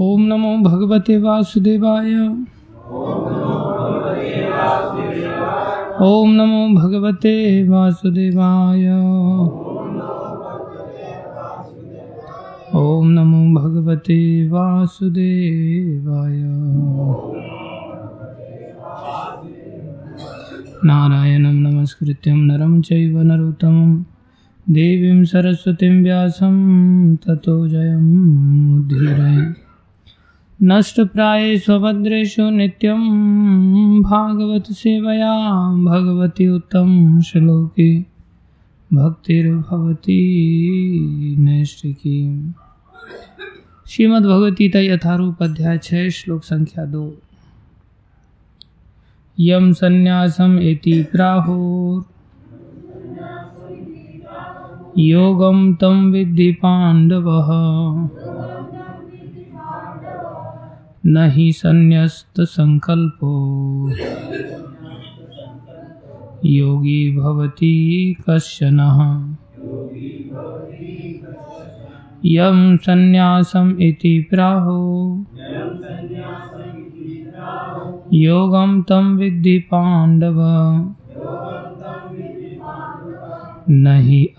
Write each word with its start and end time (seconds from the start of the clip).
ॐ 0.00 0.22
नमो 0.26 0.56
भगवते 0.58 1.16
वासुदेवाय। 1.18 2.14
ॐ 6.02 6.30
नमो 6.36 6.62
भगवते 6.74 7.34
वासुदेवाय। 7.68 8.86
ॐ 12.74 13.06
नमो 13.06 13.42
भगवते 13.60 14.18
वासुदेवाय। 14.48 16.40
नारायणं 20.84 21.56
नमस्कृत्यं 21.66 22.38
नरं 22.46 22.80
चैव 22.80 23.20
नरोत्तमं। 23.22 23.90
देवीं 24.70 25.24
सरस्वतीं 25.24 26.02
व्यासं 26.02 26.54
ततो 27.16 27.68
जयमुद्धीरये 27.68 29.63
नष्टप्रायेष्वभद्रेषु 30.62 32.50
नित्यं 32.50 33.00
भागवतसेवया 34.02 35.32
भगवति 35.84 36.48
उत्तमश्लोके 36.48 38.00
भक्तिर्भवती 38.94 40.20
नैष्टिकी 41.38 42.54
श्रीमद्भगवद्गीता 43.86 44.78
यथारूप 44.78 45.42
अध्याय 45.42 45.78
छः, 45.78 46.08
श्लोक 46.08 46.44
संख्या 46.44 46.84
दो। 46.84 47.14
यम 49.40 49.72
संन्यासम 49.72 50.58
इति 50.58 51.02
प्राहुर 51.12 52.04
योगम 54.98 55.74
तम 55.74 56.10
विद्धि 56.12 56.52
पांडवः 56.52 57.50
न 61.06 61.30
हि 61.30 61.52
संकल्पो। 62.40 63.30
योगी 66.44 67.16
भवति 67.16 68.16
कश्चन। 68.30 68.80
यम 72.24 72.76
संन्यासम 72.76 73.76
इति 73.80 74.26
प्राहो। 74.30 75.26
योगम 78.12 78.82
तम 78.82 79.16
विद्धि 79.16 79.58
पांडव 79.58 80.36
न 83.70 83.86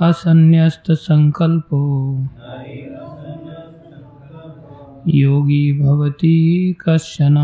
असन्यस्त 0.01 0.91
संकल्पो। 0.91 2.15
योगी 5.07 5.79
भवति 5.79 6.75
कश्चन। 6.89 7.35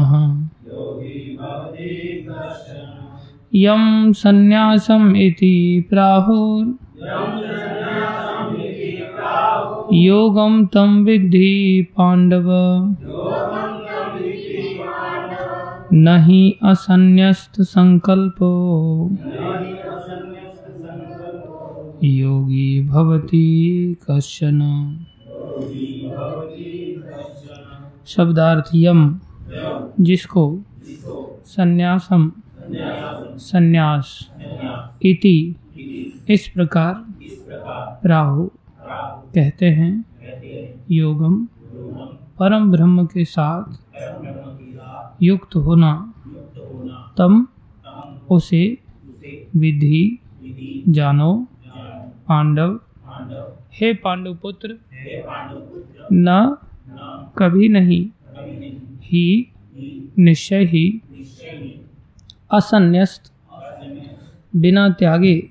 यम 3.55 4.11
संन्यासम 4.11 5.15
इति 5.15 5.85
प्राहुर। 5.89 6.77
योगम 9.93 10.65
तम 10.65 11.03
विद्धि 11.03 11.87
पांडव 11.97 12.47
न 15.93 16.07
हि 16.21 16.59
असन्यस्त 16.63 17.61
संकल्पो 17.61 18.51
योगी 22.03 22.87
भवति 22.87 23.95
कश्चन। 24.11 24.59
शब्दार्थ 28.05 28.71
यम 28.75 29.19
जिसको 29.99 30.59
संन्यासम 31.45 32.31
संन्यास 33.37 34.31
इति 35.03 35.55
इस 36.29 36.47
प्रकार 36.49 36.93
प्राहु 38.03 38.49
कहते 39.35 39.65
हैं। 39.65 40.05
योगम। 40.91 41.45
परम 42.39 42.71
ब्रह्म 42.71 43.05
के 43.05 43.25
साथ 43.25 43.63
युक्त 45.21 45.55
होना। 45.55 46.13
तम 47.17 47.47
उसे 48.29 48.77
विधि 49.55 50.19
जानो। 50.89 51.47
पांडव। 52.27 52.79
हे 53.73 53.93
पांडव 53.93 54.33
पुत्र 54.33 54.77
न 56.13 56.57
कभी 57.37 57.67
नहीं। 57.67 58.09
ही 59.01 59.51
निश्चय 60.19 60.63
ही 60.63 61.01
असन्यस्त। 62.51 63.31
बिना 64.55 64.89
त्यागे 64.89 65.49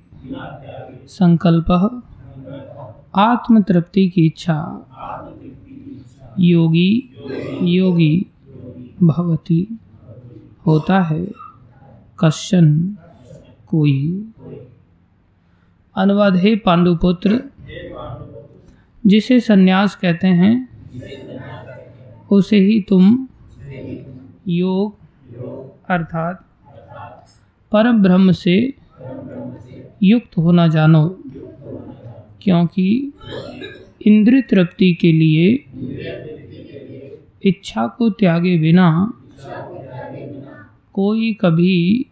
संकल्प 1.06 1.70
आत्मतृप्ति 3.14 4.08
की 4.08 4.26
इच्छा। 4.26 4.58
योगी 6.38 7.14
योगी 7.62 8.26
भवती। 9.02 9.78
होता 10.66 11.00
है 11.00 11.26
कश्चन 12.18 12.96
कोई। 13.66 14.28
अनुवाद, 15.96 16.36
है 16.36 16.56
पांडुपुत्र, 16.56 17.42
जिसे 19.06 19.40
सन्यास 19.40 19.96
कहते 19.96 20.28
हैं 20.28 20.68
उसे 22.30 22.58
ही 22.58 22.80
तुम 22.80 23.28
योग 24.48 24.96
अर्थात 25.88 26.44
परम 27.72 28.02
ब्रह्म 28.02 28.32
से 28.32 28.74
युक्त 30.02 30.36
होना 30.36 30.68
जानो 30.68 31.08
क्योंकि 32.42 33.12
इंद्र 34.06 34.40
तृप्ति 34.50 34.92
के 34.94 35.12
लिए 35.12 35.64
इच्छा 37.44 37.86
को 37.86 38.10
त्यागे 38.10 38.58
बिना 38.58 39.12
कोई 40.92 41.32
कभी 41.40 42.06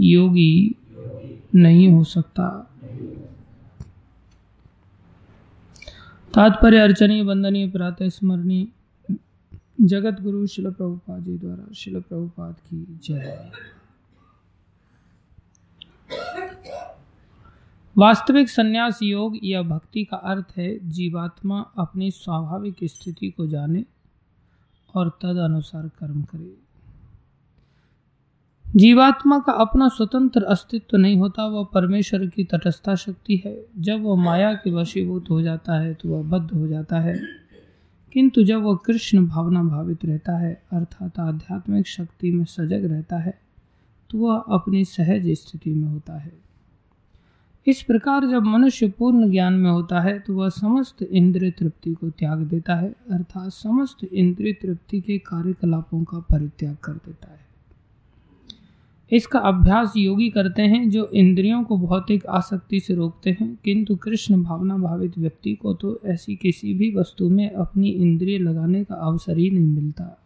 योगी 0.00 0.76
नहीं 1.54 1.88
हो 1.88 2.04
सकता। 2.04 2.48
तात्पर्य 6.34 6.78
अर्चनीय 6.78 7.22
वंदनीय 7.22 7.68
प्रातः 7.68 8.08
स्मरणीय। 8.08 8.66
जगत 9.80 10.20
गुरु 10.20 10.46
शिल 10.46 10.70
प्रभुपाद 10.70 11.22
जी 11.24 11.36
द्वारा 11.38 11.72
शिल 11.72 12.00
प्रभुपाद 12.00 12.54
की 12.54 12.98
जय। 13.04 13.50
वास्तविक 17.96 18.50
संन्यास 18.50 18.98
योग 19.02 19.38
या 19.44 19.62
भक्ति 19.62 20.04
का 20.04 20.16
अर्थ 20.16 20.52
है 20.56 20.88
जीवात्मा 20.88 21.60
अपनी 21.78 22.10
स्वाभाविक 22.10 22.76
स्थिति 22.84 23.30
को 23.30 23.46
जाने 23.46 23.84
और 24.94 25.08
तद 25.08 25.36
अनुसार 25.36 25.88
कर्म 25.88 26.22
करे। 26.22 26.54
जीवात्मा 28.76 29.38
का 29.38 29.52
अपना 29.52 29.88
स्वतंत्र 29.88 30.42
अस्तित्व 30.42 30.96
नहीं 30.96 31.16
होता, 31.16 31.46
वह 31.46 31.64
परमेश्वर 31.64 32.26
की 32.26 32.44
तटस्था 32.44 32.94
शक्ति 32.94 33.42
है। 33.46 33.56
जब 33.78 34.02
वह 34.02 34.22
माया 34.24 34.54
के 34.54 34.70
वशीभूत 34.70 35.30
हो 35.30 35.42
जाता 35.42 35.80
है 35.80 35.94
तो 35.94 36.08
वह 36.08 36.22
बद्ध 36.22 36.50
हो 36.50 36.66
जाता 36.66 37.00
है। 37.00 37.39
किंतु 38.12 38.42
जब 38.42 38.62
वह 38.62 38.76
कृष्ण 38.76 39.26
भावना 39.26 39.62
भावित 39.62 40.04
रहता 40.04 40.36
है, 40.38 40.52
अर्थात 40.72 41.18
आध्यात्मिक 41.20 41.86
शक्ति 41.86 42.30
में 42.30 42.44
सजग 42.44 42.84
रहता 42.84 43.18
है 43.18 43.38
तो 44.10 44.18
वह 44.18 44.44
अपनी 44.48 44.84
सहज 44.84 45.28
स्थिति 45.32 45.74
में 45.74 45.88
होता 45.88 46.18
है। 46.18 46.32
इस 47.66 47.82
प्रकार 47.82 48.26
जब 48.26 48.42
मनुष्य 48.42 48.88
पूर्ण 48.88 49.30
ज्ञान 49.30 49.54
में 49.54 49.70
होता 49.70 50.00
है 50.00 50.18
तो 50.18 50.34
वह 50.34 50.48
समस्त 50.48 51.02
इंद्रिय 51.02 51.50
तृप्ति 51.50 51.92
को 51.92 52.10
त्याग 52.10 52.38
देता 52.44 52.74
है, 52.74 52.88
अर्थात 53.10 53.52
समस्त 53.52 54.04
इंद्रिय 54.04 54.52
तृप्ति 54.52 55.00
के 55.00 55.18
कार्यकलापों 55.18 56.02
का 56.04 56.18
परित्याग 56.30 56.76
कर 56.84 56.92
देता 56.92 57.32
है। 57.32 57.48
इसका 59.12 59.38
अभ्यास 59.38 59.92
योगी 59.96 60.30
करते 60.30 60.62
हैं 60.62 60.90
जो 60.90 61.06
इंद्रियों 61.06 61.64
को 61.64 61.76
भौतिक 61.76 62.26
आसक्ति 62.26 62.80
से 62.80 62.94
रोकते 62.94 63.30
हैं। 63.30 63.58
किंतु 63.64 63.96
कृष्ण 63.96 64.42
भावना 64.42 64.78
भावित 64.78 65.18
व्यक्ति 65.18 65.54
को 65.54 65.74
तो 65.74 66.00
ऐसी 66.04 66.36
किसी 66.36 66.74
भी 66.74 66.94
वस्तु 66.94 67.28
में 67.28 67.50
अपनी 67.50 67.88
इंद्रिय 67.88 68.38
लगाने 68.38 68.84
का 68.84 68.94
अवसर 68.94 69.38
ही 69.38 69.50
नहीं 69.50 69.66
मिलता। 69.66 70.22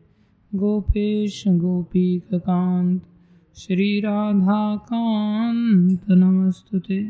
गोपेश 0.55 1.43
गोपीककान्त, 1.47 3.01
श्रीराधाकान्त 3.57 6.09
नमस्तु 6.09 6.79
ते 6.79 7.09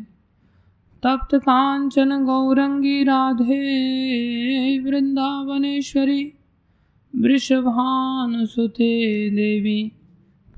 तप्त 1.03 1.35
काञ्चन 1.35 2.23
गौरङ्गी 2.23 3.03
राधे, 3.03 4.79
वृन्दावनेश्वरी, 4.79 6.33
वृषभानुसुते 7.15 9.29
देवी। 9.29 9.91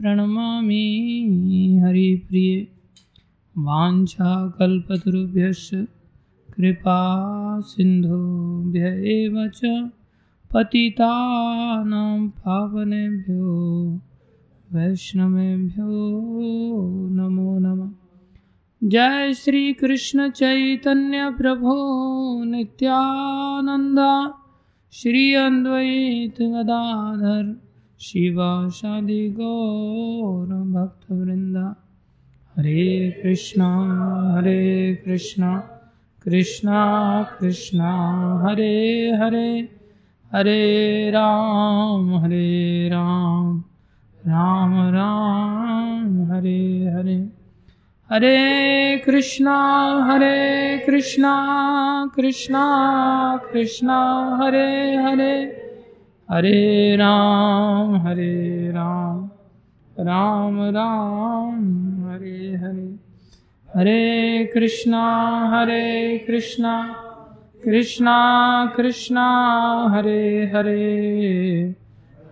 प्रणमामि 0.01 0.83
हरिप्रिये 1.83 2.57
वाञ्छाकल्पतरुभ्यश्च 3.65 5.71
कृपा 6.53 6.99
सिन्धुभ्य 7.71 8.81
एव 9.13 9.35
च 9.55 9.57
पतितानां 10.53 12.19
पावनेभ्यो 12.39 13.55
वैष्णवेभ्यो 14.73 15.91
नमो 17.17 17.51
नमः। 17.59 17.91
जय 18.83 19.33
श्री 19.33 19.61
कृष्ण 19.73 20.29
चैतन्य 20.31 21.29
प्रभो 21.37 21.73
नित्यानंद 22.43 23.99
श्री 24.93 25.33
अद्वैत 25.45 26.37
गदाधर 26.53 27.43
शिवाशादि 28.01 29.29
गौर 29.39 30.47
भक्तवृंदा 30.47 31.75
हरे 32.57 33.11
कृष्णा 33.23 33.69
हरे 34.37 34.95
कृष्णा 35.05 35.57
कृष्णा 36.23 37.23
कृष्णा, 37.39 37.91
हरे 38.47 39.11
हरे 39.11 39.69
हरे 40.33 41.09
राम 41.11 42.15
हरे 42.15 42.89
राम 42.89 43.63
राम 44.27 44.73
राम, 44.73 46.31
हरे 46.31 46.87
हरे। 46.87 47.29
हरे 48.11 48.97
कृष्णा 48.97 49.57
हरे 50.11 50.77
कृष्णा 50.77 51.33
कृष्णा 52.15 52.65
कृष्णा, 53.53 53.99
हरे 54.41 54.95
हरे। 54.95 55.58
हरे 56.31 56.95
राम 56.95 57.95
हरे 57.95 58.71
राम 58.71 59.29
राम 59.99 60.61
राम, 60.61 61.55
हरे 62.09 62.55
हरे। 62.55 62.95
हरे 63.75 64.45
कृष्णा 64.53 65.05
हरे 65.53 66.17
कृष्णा 66.27 66.95
कृष्णा 67.63 68.65
कृष्णा, 68.77 69.27
हरे 69.89 70.51
हरे। 70.55 71.75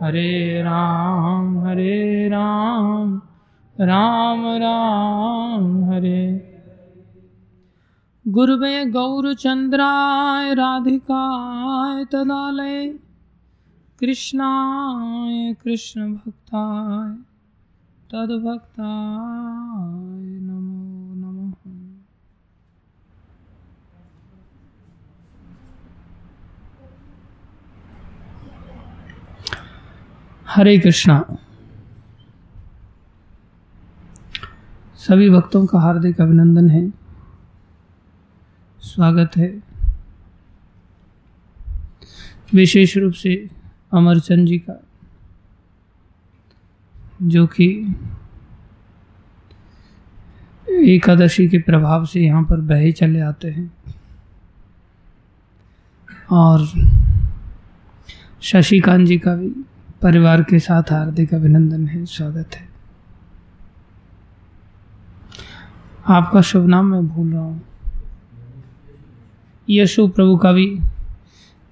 हरे 0.02 0.62
राम 0.62 1.60
हरे 1.60 2.28
राम 2.28 3.22
राम 3.82 4.44
राम, 4.46 5.92
हरे। 5.92 6.56
गुरुवे 8.28 8.86
गौरचन्द्राय 8.86 10.54
राधिकाय, 10.54 12.06
तदालय। 12.06 13.07
कृष्णाय 14.00 15.54
कृष्णभक्ताय 15.54 17.16
तद्भक्ताय 18.12 18.88
नमो 20.40 21.14
नमः। 21.14 21.54
हरे 30.48 30.80
कृष्णा। 30.80 31.26
सभी 34.96 35.30
भक्तों 35.30 35.66
का 35.66 35.80
हार्दिक 35.80 36.22
अभिनंदन 36.22 36.70
है। 36.70 36.94
स्वागत 38.80 39.32
है। 39.38 39.64
विशेष 42.54 42.98
रूप 42.98 43.14
से 43.14 43.57
अमरचंद 43.94 44.48
जी 44.48 44.58
का, 44.58 44.84
जो 47.22 47.48
कि 47.48 47.96
एकादशी 50.70 51.48
के 51.48 51.58
प्रभाव 51.58 52.06
से 52.06 52.22
यहाँ 52.22 52.44
पर 52.44 52.62
बहे 52.62 52.92
चले 52.92 53.20
आते 53.20 53.48
हैं। 53.48 53.72
और 56.32 56.68
शशिकांत 58.42 59.08
जी 59.08 59.18
का 59.18 59.36
भी 59.36 59.50
परिवार 60.02 60.44
के 60.44 60.60
साथ 60.60 60.84
हार्दिक 60.92 61.34
अभिनंदन 61.34 61.88
है, 61.88 62.06
स्वागत 62.06 62.56
है। 62.56 62.70
आपका 66.08 66.42
शुभ 66.42 66.68
नाम 66.68 66.86
मैं 66.86 67.08
भूल 67.08 67.34
रहा 67.34 67.42
हूँ। 67.42 67.62
यशु 69.70 70.08
प्रभु 70.08 70.38
का 70.38 70.52
भी 70.52 70.80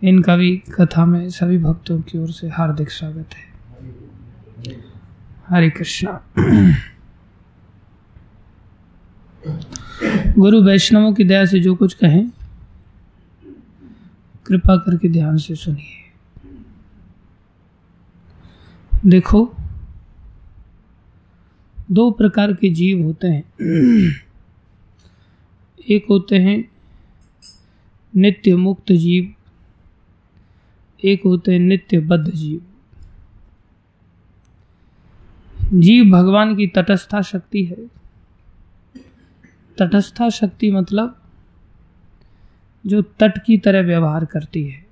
इनका 0.06 0.38
भी 0.38 0.58
कथा 0.58 1.06
में 1.06 1.30
सभी 1.30 1.58
भक्तों 1.58 2.02
की 2.02 2.18
ओर 2.18 2.32
से 2.32 2.50
हार्दिक 2.50 2.92
स्वागत 2.92 3.30
है। 3.34 3.56
हरे 5.48 5.70
कृष्णा। 5.70 6.24
गुरु 10.38 10.64
वैष्णवों 10.64 11.14
की 11.14 11.24
दया 11.24 11.46
से 11.46 11.60
जो 11.60 11.76
कुछ 11.76 11.94
कहें, 11.94 12.30
कृपा 14.46 14.78
करके 14.78 15.10
ध्यान 15.10 15.38
से 15.38 15.56
सुनिए। 15.56 16.12
देखो, 19.06 19.54
दो 21.92 22.12
प्रकार 22.12 22.54
के 22.54 22.70
जीव 22.70 23.04
होते 23.04 23.28
हैं। 23.28 23.44
एक 25.90 26.06
होते 26.10 26.36
हैं 26.36 26.72
नित्य 28.16 28.56
मुक्त 28.56 28.92
जीव 28.92 29.35
एक 31.04 31.22
होते 31.26 31.52
हैं 31.52 31.60
नित्य 31.60 32.00
बद्ध 32.00 32.32
जीव। 32.32 32.62
जीव 35.74 36.12
भगवान 36.12 36.56
की 36.56 36.68
तटस्था 36.68 37.22
शक्ति 37.22 37.66
है। 37.66 37.88
तटस्था 39.78 40.30
शक्ति 40.30 40.72
मतलब 40.72 41.22
जो 42.86 43.02
तट 43.02 43.46
की 43.46 43.58
तरह 43.58 43.82
व्यवहार 43.82 44.26
करती 44.26 44.68
है। 44.68 44.86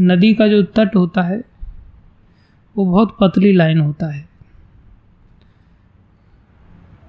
नदी 0.00 0.34
का 0.34 0.48
जो 0.48 0.62
तट 0.62 0.96
होता 0.96 1.22
है, 1.22 1.44
वो 2.76 2.84
बहुत 2.84 3.16
पतली 3.20 3.52
लाइन 3.52 3.80
होता 3.80 4.06
है। 4.06 4.28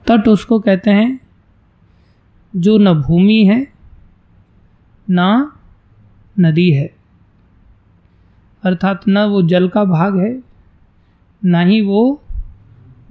तट 0.07 0.27
उसको 0.27 0.59
कहते 0.59 0.91
हैं 0.91 1.19
जो 2.55 2.77
न 2.77 2.93
भूमि 2.93 3.45
है, 3.45 3.73
ना 5.09 5.54
नदी 6.39 6.71
है। 6.71 6.95
अर्थात 8.63 9.01
न 9.07 9.17
वो 9.17 9.41
जल 9.41 9.67
का 9.67 9.83
भाग 9.83 10.17
है 10.17 10.43
ना 11.45 11.59
ही 11.59 11.81
वो 11.81 12.23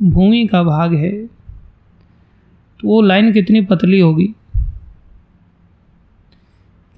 भूमि 0.02 0.46
का 0.46 0.62
भाग 0.62 0.94
है। 0.94 1.26
तो 2.80 2.88
वो 2.88 3.02
लाइन 3.02 3.32
कितनी 3.32 3.60
पतली 3.60 4.00
होगी? 4.00 4.34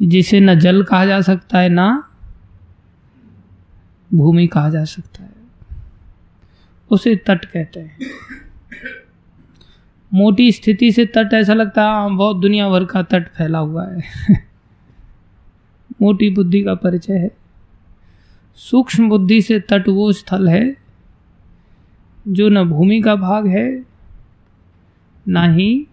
जिसे 0.02 0.40
न 0.40 0.58
जल 0.58 0.82
कहा 0.82 1.06
जा 1.06 1.20
सकता 1.20 1.58
है 1.58 1.68
ना 1.68 2.08
भूमि 4.14 4.46
कहा 4.46 4.70
जा 4.70 4.84
सकता 4.84 5.22
है। 5.22 5.32
उसे 6.90 7.16
तट 7.16 7.44
कहते 7.44 7.80
हैं। 7.80 7.98
मोटी 10.14 10.52
स्थिति 10.52 10.92
से 10.92 11.06
तट 11.06 11.34
ऐसा 11.34 11.54
लगता 11.54 11.82
है 11.82 11.88
हाँ, 11.88 12.16
बहुत 12.16 12.36
दुनिया 12.36 12.68
भर 12.68 12.84
का 12.84 13.02
तट 13.02 13.28
फैला 13.28 13.58
हुआ 13.58 13.86
है। 13.86 14.02
मोटी 16.02 16.30
बुद्धि 16.30 16.62
का 16.62 16.74
परिचय 16.74 17.14
है। 17.14 17.30
सूक्ष्म 18.54 19.08
बुद्धि 19.08 19.42
से 19.42 19.60
तट 19.60 19.88
वो 19.88 20.12
स्थल 20.12 20.48
है, 20.48 20.76
जो 22.28 22.48
न 22.48 22.64
भूमि 22.64 23.00
का 23.00 23.16
भाग 23.16 23.46
है, 23.46 23.84
ना 25.28 25.52
ही 25.52 25.86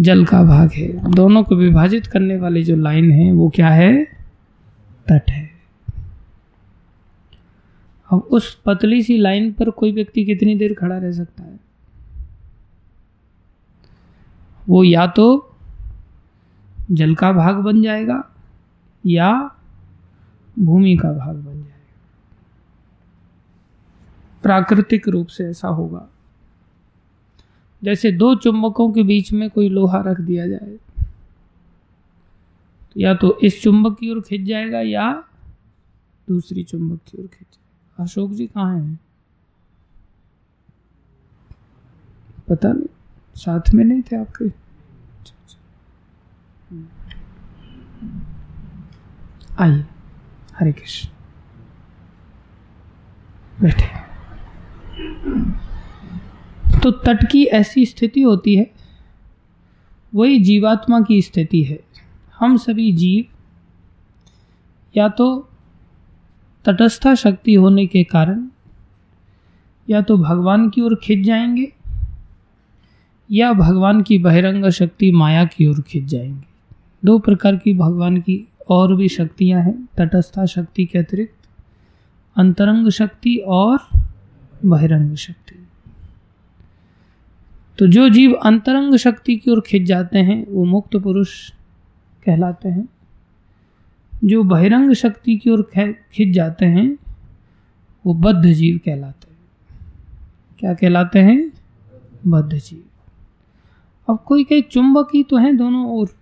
जल 0.00 0.24
का 0.24 0.42
भाग 0.42 0.70
है। 0.72 1.10
दोनों 1.10 1.44
को 1.44 1.56
विभाजित 1.56 2.06
करने 2.06 2.36
वाली 2.36 2.64
जो 2.64 2.76
लाइन 2.76 3.12
है, 3.12 3.32
वो 3.32 3.48
क्या 3.48 3.68
है? 3.68 4.04
तट 5.08 5.30
है। 5.30 5.50
अब 8.12 8.18
उस 8.18 8.62
पतली 8.66 9.02
सी 9.02 9.16
लाइन 9.16 9.52
पर 9.52 9.70
कोई 9.70 9.92
व्यक्ति 9.92 10.24
कितनी 10.24 10.54
देर 10.54 10.74
खड़ा 10.74 10.98
रह 10.98 11.12
सकता 11.12 11.42
है? 11.42 11.60
वो 14.68 14.84
या 14.84 15.06
तो 15.06 15.51
जल 16.92 17.14
का 17.14 17.32
भाग 17.32 17.56
बन 17.56 17.82
जाएगा 17.82 18.22
या 19.06 19.56
भूमि 20.58 20.96
का 20.96 21.12
भाग 21.12 21.36
बन 21.36 21.54
जाएगा। 21.54 21.68
प्राकृतिक 24.42 25.08
रूप 25.08 25.26
से 25.26 25.44
ऐसा 25.44 25.68
होगा। 25.68 26.08
जैसे 27.82 28.12
दो 28.12 28.34
चुंबकों 28.34 28.92
के 28.92 29.02
बीच 29.02 29.32
में 29.32 29.50
कोई 29.50 29.68
लोहा 29.68 30.02
रख 30.06 30.20
दिया 30.20 30.46
जाए, 30.46 30.76
या 32.96 33.14
तो 33.14 33.38
इस 33.42 33.62
चुंबक 33.62 33.98
की 33.98 34.10
ओर 34.10 34.20
खिंच 34.20 34.48
जाएगा 34.48 34.80
या 34.80 35.24
दूसरी 36.28 36.62
चुंबक 36.62 37.00
की 37.06 37.18
ओर 37.18 37.26
खिंच 37.26 37.46
जाएगा। 37.52 38.04
अशोक 38.04 38.30
जी 38.30 38.46
कहाँ 38.46 38.78
हैं? 38.78 39.00
पता 42.48 42.72
नहीं। 42.72 42.86
साथ 43.34 43.74
में 43.74 43.84
नहीं 43.84 44.02
थे 44.02 44.16
आपके? 44.16 44.61
आइए, 49.58 49.84
हरे 50.58 50.72
कृष्ण। 50.72 51.08
बैठे। 53.60 54.02
तो 56.80 56.90
तट 56.90 57.30
की 57.30 57.44
ऐसी 57.44 57.86
स्थिति 57.86 58.22
होती 58.22 58.56
है, 58.56 58.70
वही 60.14 60.38
जीवात्मा 60.38 61.00
की 61.00 61.22
स्थिति 61.22 61.62
है। 61.62 61.80
हम 62.38 62.56
सभी 62.56 62.92
जीव 62.92 63.24
या 64.96 65.08
तो 65.08 65.48
तटस्था 66.64 67.14
शक्ति 67.14 67.54
होने 67.54 67.86
के 67.86 68.04
कारण, 68.04 68.48
या 69.90 70.00
तो 70.02 70.16
भगवान 70.16 70.70
की 70.70 70.80
ओर 70.80 71.00
खिंच 71.02 71.26
जाएँगे, 71.26 71.72
या 73.30 73.52
भगवान 73.52 74.02
की 74.02 74.18
बहिरंग 74.18 74.70
शक्ति 74.70 75.10
माया 75.10 75.44
की 75.44 75.66
ओर 75.66 75.80
खिंच 75.82 76.08
जाएँगे। 76.08 76.51
दो 77.04 77.18
प्रकार 77.18 77.56
की 77.56 77.74
भगवान 77.74 78.20
की 78.20 78.48
और 78.70 78.96
भी 78.96 79.08
शक्तियाँ 79.08 79.62
हैं। 79.62 79.88
तटस्था 79.98 80.46
शक्ति 80.46 80.84
के 80.84 80.98
अतिरिक्त 80.98 81.48
अंतरंग 82.36 82.88
शक्ति 82.88 83.36
और 83.36 83.78
बहिरंग 84.64 85.14
शक्ति। 85.16 85.66
तो 87.78 87.86
जो 87.86 88.08
जीव 88.08 88.32
अंतरंग 88.32 88.96
शक्ति 88.96 89.36
की 89.36 89.50
ओर 89.50 89.60
खिंच 89.66 89.88
जाते 89.88 90.18
हैं, 90.18 90.46
वो 90.48 90.64
मुक्त 90.64 90.96
पुरुष 90.96 91.50
कहलाते 92.26 92.68
हैं। 92.68 92.88
जो 94.24 94.42
बहिरंग 94.42 94.92
शक्ति 94.92 95.36
की 95.36 95.50
ओर 95.50 95.70
खिंच 96.12 96.34
जाते 96.34 96.66
हैं, 96.66 96.98
वो 98.06 98.14
बद्ध 98.14 98.52
जीव 98.52 98.80
कहलाते 98.84 99.30
हैं। 99.30 99.38
क्या 100.58 100.74
कहलाते 100.74 101.18
हैं? 101.18 101.52
बद्ध 102.26 102.54
जीव। 102.54 102.84
अब 104.12 104.18
कोई 104.26 104.44
कई 104.44 104.62
चुंबक 104.62 105.26
तो 105.30 105.36
हैं 105.36 105.56
दोनों 105.56 105.86
ओर? 105.86 106.21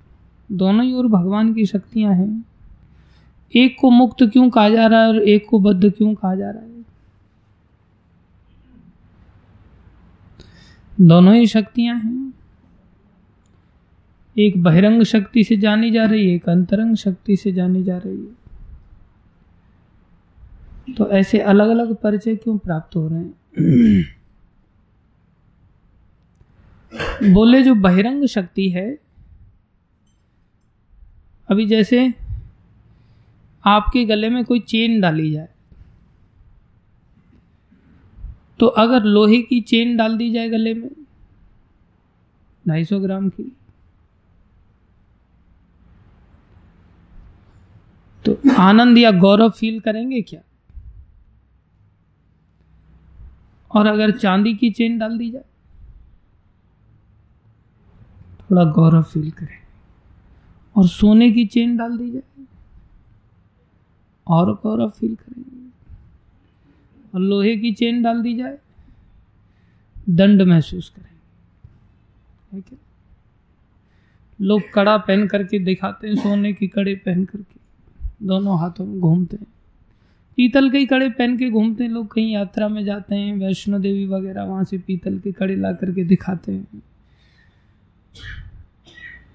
दोनों 0.53 0.85
ही 0.85 0.93
ओर 0.93 1.07
भगवान 1.07 1.55
की 1.55 1.67
शक्तियाँ 1.67 2.15
हैं। 2.15 2.45
एक 3.57 3.77
को 3.81 3.91
मुक्त 3.91 4.23
क्यों 4.23 4.51
कहा 4.51 4.71
जा 4.71 4.87
रहा 4.87 5.03
है 5.03 5.09
और 5.09 5.23
एक 5.23 5.47
को 5.51 5.59
बद्ध 5.59 5.93
क्यों 5.93 6.15
कहा 6.15 6.35
जा 6.35 6.51
रहा 6.51 6.63
है? 6.63 6.71
दोनों 11.01 11.35
ही 11.35 11.47
शक्तियाँ 11.47 11.97
हैं। 11.97 12.35
एक 14.39 14.63
बहिरंग 14.63 15.03
शक्ति 15.03 15.45
से 15.45 15.57
जानी 15.57 15.91
जा 15.91 16.05
रही 16.05 16.29
है, 16.29 16.35
एक 16.37 16.49
अंतरंग 16.49 16.97
शक्ति 16.97 17.37
से 17.37 17.53
जानी 17.53 17.85
जा 17.85 17.99
रही 17.99 18.27
है। 18.27 18.41
तो 20.95 21.11
ऐसे 21.11 21.39
अलग 21.39 21.69
अलग 21.69 21.97
परिचय 21.97 22.37
क्यों 22.37 22.59
प्राप्त 22.59 22.97
हो 22.97 23.09
रहे 23.09 23.19
हैं? 23.19 23.35
बोले 27.35 27.63
जो 27.63 27.75
बहिरंग 27.75 28.25
शक्ति 28.25 28.71
है 28.71 29.10
अभी 31.51 31.67
जैसे 31.67 32.15
आपके 33.67 34.05
गले 34.05 34.29
में 34.29 34.45
कोई 34.45 34.61
चेन 34.61 35.01
डाली 35.01 35.31
जाए 35.33 35.49
तो 38.61 38.67
अगर 38.67 39.03
लोहे 39.03 39.43
की 39.43 39.61
चेन 39.61 39.97
डाल 39.97 40.17
दी 40.17 40.31
जाए 40.33 40.49
गले 40.49 40.75
में 40.75 40.91
ढाई 42.69 42.85
सौ 42.85 42.99
ग्राम 43.01 43.29
की 43.29 43.53
तो 48.25 48.37
आनंद 48.59 48.99
या 48.99 49.11
गौरव 49.11 49.51
फील 49.51 49.81
करेंगे 49.81 50.23
क्या? 50.23 50.41
और 53.71 53.87
अगर 53.87 54.11
चांदी 54.11 54.55
की 54.55 54.71
चेन 54.71 54.99
डाल 54.99 55.19
दी 55.19 55.31
जाए, 55.31 55.45
थोड़ा 58.41 58.65
गौरव 58.65 59.03
फील 59.03 59.31
करें। 59.31 59.59
और 60.77 60.89
सोने 60.89 61.31
की 61.33 61.47
चेन 61.47 61.77
डाल 61.77 61.99
दी 61.99 62.11
जाए। 62.11 62.45
और 64.27 64.53
गौरव 64.55 64.91
फील 64.91 65.15
करेंगे 65.15 65.71
और 67.15 67.21
लोहे 67.21 67.57
की 67.57 67.73
चेन 67.73 68.03
डाल 68.03 68.23
दी 68.23 68.35
जाए। 68.35 68.59
दंड 70.11 70.43
महसूस 70.43 70.89
करेंगे 70.89 72.61
क्या 72.61 72.79
लोग 74.41 74.63
कड़ा 74.75 74.97
पहन 74.99 75.27
करके 75.27 75.59
दिखाते 75.59 76.09
हैं, 76.09 76.17
सोने 76.17 76.53
की 76.53 76.69
कड़े 76.69 76.95
पहन 76.95 77.25
करके। 77.25 78.27
दोनों 78.27 78.59
हाथों 78.59 78.87
में 78.87 79.01
घूमते 79.01 79.37
हैं। 79.37 79.47
पीतल 80.37 80.71
के 80.71 80.87
कड़े 80.87 81.11
पहन 81.11 81.37
के 81.39 81.51
घूमते 81.51 81.85
हैं। 81.85 81.91
लोग 81.91 82.13
कहीं 82.15 82.33
यात्रा 82.33 82.69
में 82.69 82.85
जाते 82.85 83.15
हैं, 83.15 83.37
वैष्णो 83.37 83.79
देवी 83.79 84.07
वगैरह 84.07 84.45
वहाँ 84.45 84.65
से 84.65 84.79
पीतल 84.79 85.19
के 85.19 85.33
कड़े 85.33 85.57
ला 85.57 85.73
करके 85.73 86.05
दिखाते 86.05 86.53
हैं। 86.53 86.83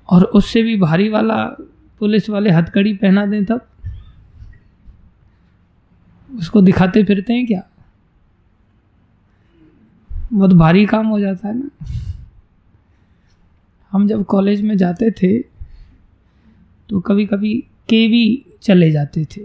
और 0.10 0.24
उससे 0.24 0.62
भी 0.64 0.76
भारी 0.76 1.10
वाला 1.10 1.44
पुलिस 2.00 2.30
वाले 2.30 2.52
हथकड़ी 2.52 2.94
पहना 2.94 3.26
दें 3.26 3.46
तब? 3.46 3.68
उसको 6.38 6.62
दिखाते 6.62 7.04
फिरते 7.04 7.34
हैं 7.34 7.46
क्या? 7.48 7.62
बहुत 10.34 10.54
भारी 10.54 10.86
काम 10.86 11.08
हो 11.08 11.20
जाता 11.20 11.48
है 11.48 11.54
ना। 11.58 11.70
हम 13.92 14.08
जब 14.08 14.26
कॉलेज 14.26 14.62
में 14.62 14.78
जाते 14.78 15.12
थे 15.12 15.40
तो 16.90 17.00
कभी 17.00 17.26
कभी 17.26 17.54
केवी 17.90 18.46
चले 18.62 18.92
जाते 18.92 19.26
थे। 19.26 19.42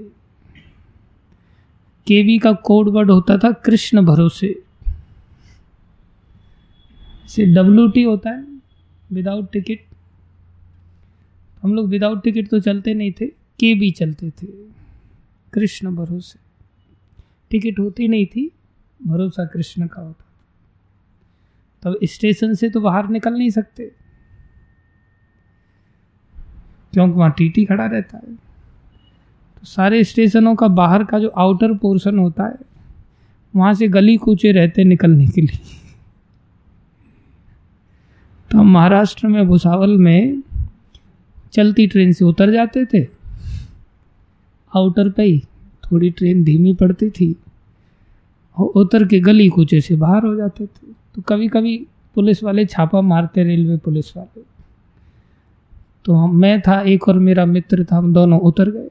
केवी 2.07 2.39
का 2.39 2.53
कोड 2.53 2.89
वर्ड 2.89 3.11
होता 3.11 3.39
था 3.39 3.53
कृष्ण 3.53 4.05
भरोसे। 4.07 4.63
से 7.29 7.45
डब्ल्यू 7.45 7.89
टी 7.89 8.03
होता 8.03 8.31
है 8.31 8.45
विदाउट 9.13 9.53
टिकट 9.53 9.90
हम 11.63 11.75
लोग 11.75 11.89
विदाउट 11.89 12.25
टिकट 12.25 12.49
तो 12.49 12.61
चलते 12.61 12.95
नहीं 12.95 13.13
थे 13.13 13.27
के 13.27 13.75
भी 13.75 13.91
चलते 13.91 14.31
थे। 14.31 14.47
कृष्ण 15.53 15.97
भरोसे। 15.97 16.39
टिकट 17.51 17.81
होती 17.81 18.09
नहीं 18.09 18.27
थी, 18.27 18.53
भरोसा 19.07 19.45
कृष्ण 19.45 19.87
का 19.87 20.03
होता 20.03 20.25
तब 21.83 21.99
स्टेशन 22.05 22.55
से 22.55 22.71
तो 22.71 22.81
बाहर 22.81 23.09
निकल 23.09 23.35
नहीं 23.35 23.51
सकते। 23.51 23.93
क्योंकि 26.93 27.13
वहाँ 27.13 27.31
टीटी 27.31 27.65
खड़ा 27.65 27.87
रहता 27.87 28.17
है। 28.17 28.37
तो 29.57 29.65
सारे 29.65 30.05
स्टेशनों 30.05 30.55
का 30.55 30.69
बाहर 30.69 31.05
का 31.05 31.19
जो 31.19 31.29
आउटर 31.29 31.75
पोर्शन 31.75 32.19
होता 32.19 32.45
है, 32.45 32.55
वहाँ 33.57 33.75
से 33.75 33.89
गली 33.89 34.17
कूचे 34.17 34.53
रहते 34.53 34.85
निकलने 34.85 35.27
के 35.27 35.41
लिए। 35.41 35.59
तो 38.51 38.59
हम 38.59 38.73
महाराष्ट्र 38.73 39.29
में, 39.29 39.47
भुसावल 39.47 39.99
में 39.99 40.43
चलती 41.53 41.87
ट्रेन 41.87 42.13
से 42.13 42.25
उतर 42.25 42.51
जाते 42.51 42.85
थे। 42.85 43.07
आउटर 44.77 45.11
पे 45.11 45.23
ही 45.23 45.43
थोड़ी 45.85 46.11
ट्रेन 46.11 46.45
धीमी 46.45 46.75
पड़ती 46.75 47.11
थी 47.11 47.37
उतर 48.59 49.07
के 49.07 49.21
गली 49.21 49.49
कूचे 49.49 49.81
से 49.81 49.97
बाहर 49.97 50.27
हो 50.27 50.37
जाते 50.37 50.67
थे। 50.67 50.93
तो 51.15 51.23
कभी 51.23 51.49
कभी 51.49 51.87
पुलिस 52.15 52.43
वाले 52.43 52.67
छापा 52.67 53.01
मारते, 53.01 53.45
रेलवे 53.45 53.77
पुलिस 53.77 54.17
वाले। 54.17 54.43
तो 56.05 56.15
हम, 56.15 56.37
मैं 56.37 56.61
था 56.61 56.81
एक 56.81 57.09
और 57.09 57.19
मेरा 57.19 57.47
मित्र 57.47 57.85
था, 57.85 57.97
हम 57.97 58.13
दोनों 58.13 58.41
उतर 58.41 58.71
गए। 58.71 58.89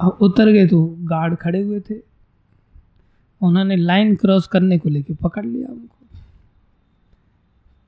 अब 0.00 0.18
उतर 0.20 0.52
गए 0.52 0.66
तो 0.66 0.96
गार्ड 1.00 1.36
खड़े 1.36 1.62
हुए 1.62 1.80
थे। 1.80 1.94
उन्होंने 3.42 3.76
लाइन 3.76 4.14
क्रॉस 4.14 4.46
करने 4.46 4.78
को 4.78 4.88
लेके 4.88 5.14
पकड़ 5.14 5.46
लिया 5.46 5.68
हमको। 5.68 5.95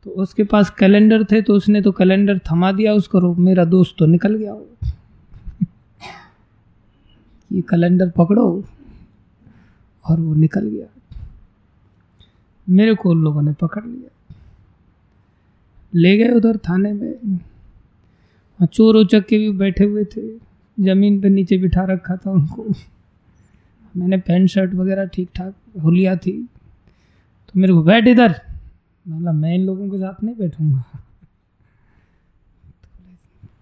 तो 0.08 0.22
उसके 0.22 0.44
पास 0.44 0.70
कैलेंडर 0.70 1.24
थे 1.24 1.40
तो 1.42 1.54
उसने 1.54 1.80
तो 1.82 1.92
कैलेंडर 1.92 2.38
थमा 2.50 2.70
दिया 2.72 2.92
उसको 2.92 3.34
मेरा 3.34 3.64
दोस्त 3.64 3.94
तो 3.98 4.06
निकल 4.06 4.34
गया। 4.34 4.52
वो 4.52 4.66
ये 7.50 7.60
कैलेंडर 7.60 8.10
पकड़ो, 8.10 8.64
और 10.04 10.20
वो 10.20 10.34
निकल 10.34 10.68
गया। 10.68 10.86
मेरे 12.66 12.94
को 12.94 13.10
उन 13.10 13.22
लोगों 13.22 13.42
ने 13.42 13.52
पकड़ 13.52 13.84
लिया। 13.84 14.34
ले 15.94 16.16
गए 16.18 16.28
उधर 16.28 16.56
थाने 16.56 16.92
में। 16.92 17.38
चोर 18.72 18.96
उचक 18.96 19.26
के 19.26 19.38
भी 19.38 19.50
बैठे 19.50 19.84
हुए 19.84 20.04
थे। 20.04 20.28
ज़मीन 20.78 21.20
पे 21.20 21.28
नीचे 21.28 21.58
बिठा 21.58 21.84
रखा 21.84 22.16
था 22.16 22.30
उनको। 22.30 22.66
मैंने 23.96 24.16
पैंट 24.16 24.48
शर्ट 24.48 24.74
वगैरह 24.74 25.06
ठीक 25.06 25.28
ठाक 25.34 25.54
हो 25.82 25.90
लिया 25.90 26.16
थी। 26.16 26.32
तो 27.48 27.60
मेरे 27.60 27.72
को 27.72 27.82
बैठ 27.82 28.06
इधर। 28.06 28.40
मतलब 29.08 29.34
मैं 29.34 29.54
इन 29.54 29.60
लोगों 29.60 29.88
के 29.88 29.98
साथ 29.98 30.24
नहीं 30.24 30.36
बैठूँगा। 30.36 30.84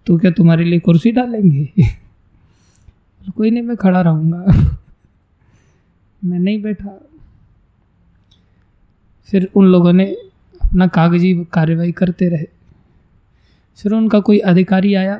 तो 0.05 0.17
क्या 0.17 0.31
तुम्हारे 0.31 0.63
लिए 0.63 0.79
कुर्सी 0.79 1.11
डालेंगे? 1.11 1.73
कोई 3.37 3.51
नहीं, 3.51 3.63
मैं 3.63 3.77
खड़ा 3.77 4.01
रहूँगा। 4.01 4.45
मैं 6.25 6.39
नहीं 6.39 6.61
बैठा। 6.61 6.99
फिर 9.25 9.49
उन 9.55 9.65
लोगों 9.65 9.93
ने 9.93 10.05
अपना 10.61 10.87
कागज़ी 10.87 11.45
कार्यवाही 11.45 11.91
करते 11.91 12.29
रहे। 12.29 12.45
फिर 13.77 13.93
उनका 13.93 14.19
कोई 14.19 14.39
अधिकारी 14.39 14.93
आया। 14.93 15.17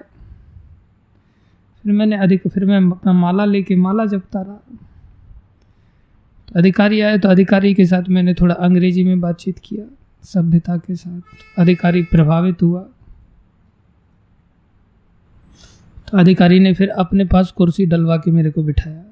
फिर 1.84 1.92
मैंने 1.92 2.18
अधिक, 2.18 2.48
फिर 2.48 2.66
मैं 2.66 2.92
अपना 2.92 3.14
माला 3.14 3.46
लेके 3.46 3.76
माला 3.76 4.06
जपता 4.06 4.42
रहा। 4.42 4.78
तो 6.48 6.56
अधिकारी 6.56 7.02
आए 7.02 7.18
तो 7.18 7.30
अधिकारी 7.30 7.74
के 7.74 7.86
साथ 7.86 8.10
मैंने 8.10 8.34
थोड़ा 8.34 8.56
अंग्रेज़ी 8.56 9.04
में 9.04 9.20
बातचीत 9.20 9.60
किया। 9.64 9.97
सभ्यता 10.24 10.78
के 10.78 10.96
साथ 10.96 11.22
अधिकारी 11.60 12.04
प्रभावित 12.04 12.64
हुआ। 12.64 12.82
तो 16.12 16.18
अधिकारी 16.18 16.60
ने 16.60 16.74
फिर 16.74 16.90
अपने 16.90 17.26
पास 17.26 17.52
कुर्सी 17.52 17.86
डलवा 17.86 18.18
के 18.18 18.32
मेरे 18.32 18.52
को 18.52 18.64
बिठाया। 18.64 19.04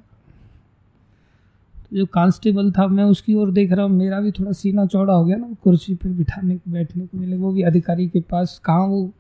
जो 1.93 2.05
कांस्टेबल 2.05 2.71
था, 2.71 2.87
मैं 2.87 3.03
उसकी 3.03 3.33
ओर 3.33 3.51
देख 3.51 3.71
रहा 3.71 3.85
हूँ, 3.85 3.91
मेरा 3.91 4.21
भी 4.21 4.31
थोड़ा 4.31 4.51
सीना 4.51 4.85
चौड़ा 4.85 5.13
हो 5.13 5.25
गया 5.25 5.37
ना, 5.37 5.55
कुर्सी 5.63 5.95
पे 5.95 6.09
बिठाने 6.09 6.57
को 6.57 6.71
बैठने 6.71 7.05
को 7.05 7.17
मिले, 7.17 7.37
वो 7.37 7.51
भी 7.51 7.61
अधिकारी 7.61 8.07
के 8.07 8.19
पास, 8.19 8.61
कहाँ 8.65 8.85
वो 8.87 9.11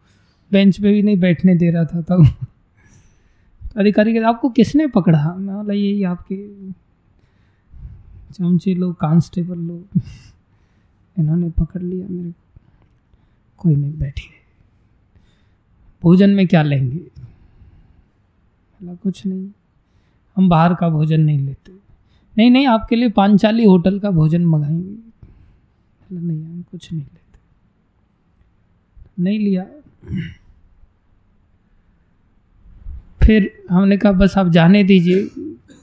बेंच 0.51 0.81
पे 0.81 0.91
भी 0.91 1.01
नहीं 1.01 1.19
बैठने 1.19 1.55
दे 1.55 1.71
रहा 1.71 1.85
था, 1.85 2.01
तब। 2.01 2.25
तो 3.61 3.79
अधिकारी 3.79 4.13
कहते, 4.13 4.25
आपको 4.25 4.49
किसने 4.49 4.87
पकड़ा? 4.87 5.35
मैं 5.35 5.55
बोला, 5.55 5.73
यही 5.73 6.03
आपके 6.03 6.47
चमचे 8.33 8.75
लोग, 8.75 8.95
कांस्टेबल 8.99 9.57
लोग। 9.57 10.01
इन्होंने 11.19 11.49
पकड़ 11.49 11.81
लिया 11.81 12.07
मेरे 12.07 12.31
को। 12.31 12.61
कोई 13.57 13.75
नहीं 13.75 13.97
बैठिए 13.97 14.31
भोजन 16.03 16.29
में 16.29 16.47
क्या 16.47 16.63
लेंगे? 16.63 16.97
बोला 16.97 18.95
कुछ 18.95 19.25
नहीं। 19.25 19.49
हम 20.37 20.49
बाहर 20.49 20.75
का 20.75 20.89
भोजन 20.89 21.21
नहीं 21.21 21.39
लेते। 21.39 21.71
नहीं 22.37 22.51
नहीं, 22.51 22.67
आपके 22.67 22.95
लिए 22.95 23.09
पांचाली 23.09 23.65
होटल 23.65 23.99
का 23.99 24.11
भोजन 24.11 24.45
मंगाएँगे। 24.45 24.95
नहीं, 26.15 26.43
हम 26.43 26.65
कुछ 26.71 26.93
नहीं 26.93 27.01
लेते। 27.01 27.39
नहीं 29.23 29.39
लिया। 29.39 29.65
फिर 33.23 33.63
हमने 33.71 33.97
कहा, 33.97 34.11
बस 34.11 34.37
आप 34.37 34.47
जाने 34.47 34.83
दीजिए। 34.83 35.25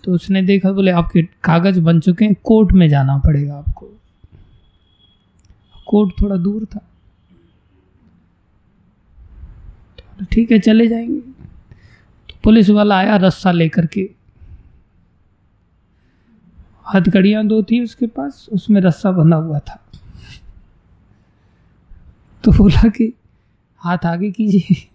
तो 0.05 0.13
उसने 0.13 0.43
देखा, 0.43 0.73
बोले, 0.73 0.91
आपके 0.91 1.23
कागज़ 1.23 1.81
बन 1.81 2.01
चुके 2.01 2.25
हैं, 2.25 2.35
कोर्ट 2.45 2.73
में 2.73 2.89
जाना 2.89 3.19
पड़ेगा 3.19 3.55
आपको। 3.55 4.02
कोर्ट 5.93 6.23
थोड़ा 6.23 6.37
दूर 6.37 6.65
था। 6.65 6.89
तो 10.19 10.25
ठीक 10.25 10.53
है, 10.53 10.59
चले 10.59 10.89
जाएँगे। 10.89 11.21
तो 11.21 12.35
पुलिस 12.45 12.71
वाला 12.71 12.99
आया 12.99 13.17
रस्सा 13.17 13.53
लेकर 13.53 13.87
के। 13.87 14.11
हथकड़ियाँ 16.95 17.47
दो 17.47 17.63
थी 17.63 17.83
उसके 17.83 18.07
पास, 18.07 18.49
उसमें 18.53 18.81
रस्सा 18.81 19.13
बंधा 19.13 19.37
हुआ 19.37 19.59
था। 19.59 19.85
तो 22.45 22.53
बोला 22.53 22.89
कि, 22.89 23.15
हाथ 23.77 23.99
आगे 24.07 24.31
कीजिए। 24.31 24.89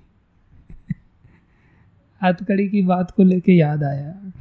हथकड़ी 2.24 2.70
की 2.70 2.82
बात 2.82 3.12
को 3.12 3.24
लेके 3.24 3.52
याद 3.52 3.84
आया। 3.84 4.32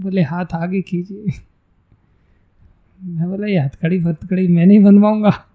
बोले, 0.00 0.22
हाथ 0.22 0.46
आगे 0.54 0.80
कीजिए। 0.80 1.24
मैं 3.02 3.30
बोला, 3.30 3.46
ये 3.46 3.58
हथकड़ी 3.58 4.04
फतकड़ी 4.04 4.48
मैं 4.48 4.66
नहीं 4.66 4.80
बनवाऊँगा। 4.80 5.47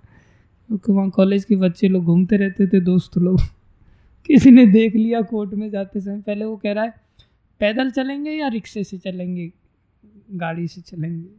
क्योंकि 0.70 0.92
वहाँ 0.92 1.10
कॉलेज 1.10 1.46
के 1.46 1.56
बच्चे 1.56 1.88
लोग 1.88 2.06
घूमते 2.06 2.38
रहते 2.38 2.68
थे, 2.68 2.80
दोस्त 2.80 3.18
लोग। 3.18 3.40
किसी 4.26 4.52
ने 4.52 4.66
देख 4.66 4.96
लिया 4.96 5.22
कोर्ट 5.22 5.54
में 5.54 5.70
जाते 5.70 6.00
समय। 6.00 6.22
पहले 6.22 6.46
वो 6.46 6.58
कह 6.58 6.74
रहा 6.74 6.84
है, 6.84 6.94
पैदल 7.60 7.92
चलेंगे 7.92 8.32
या 8.32 8.48
रिक्शे 8.48 8.84
से 8.84 8.98
चलेंगे? 8.98 9.52
गाड़ी 10.32 10.68
से 10.68 10.82
चलेंगे? 10.82 11.30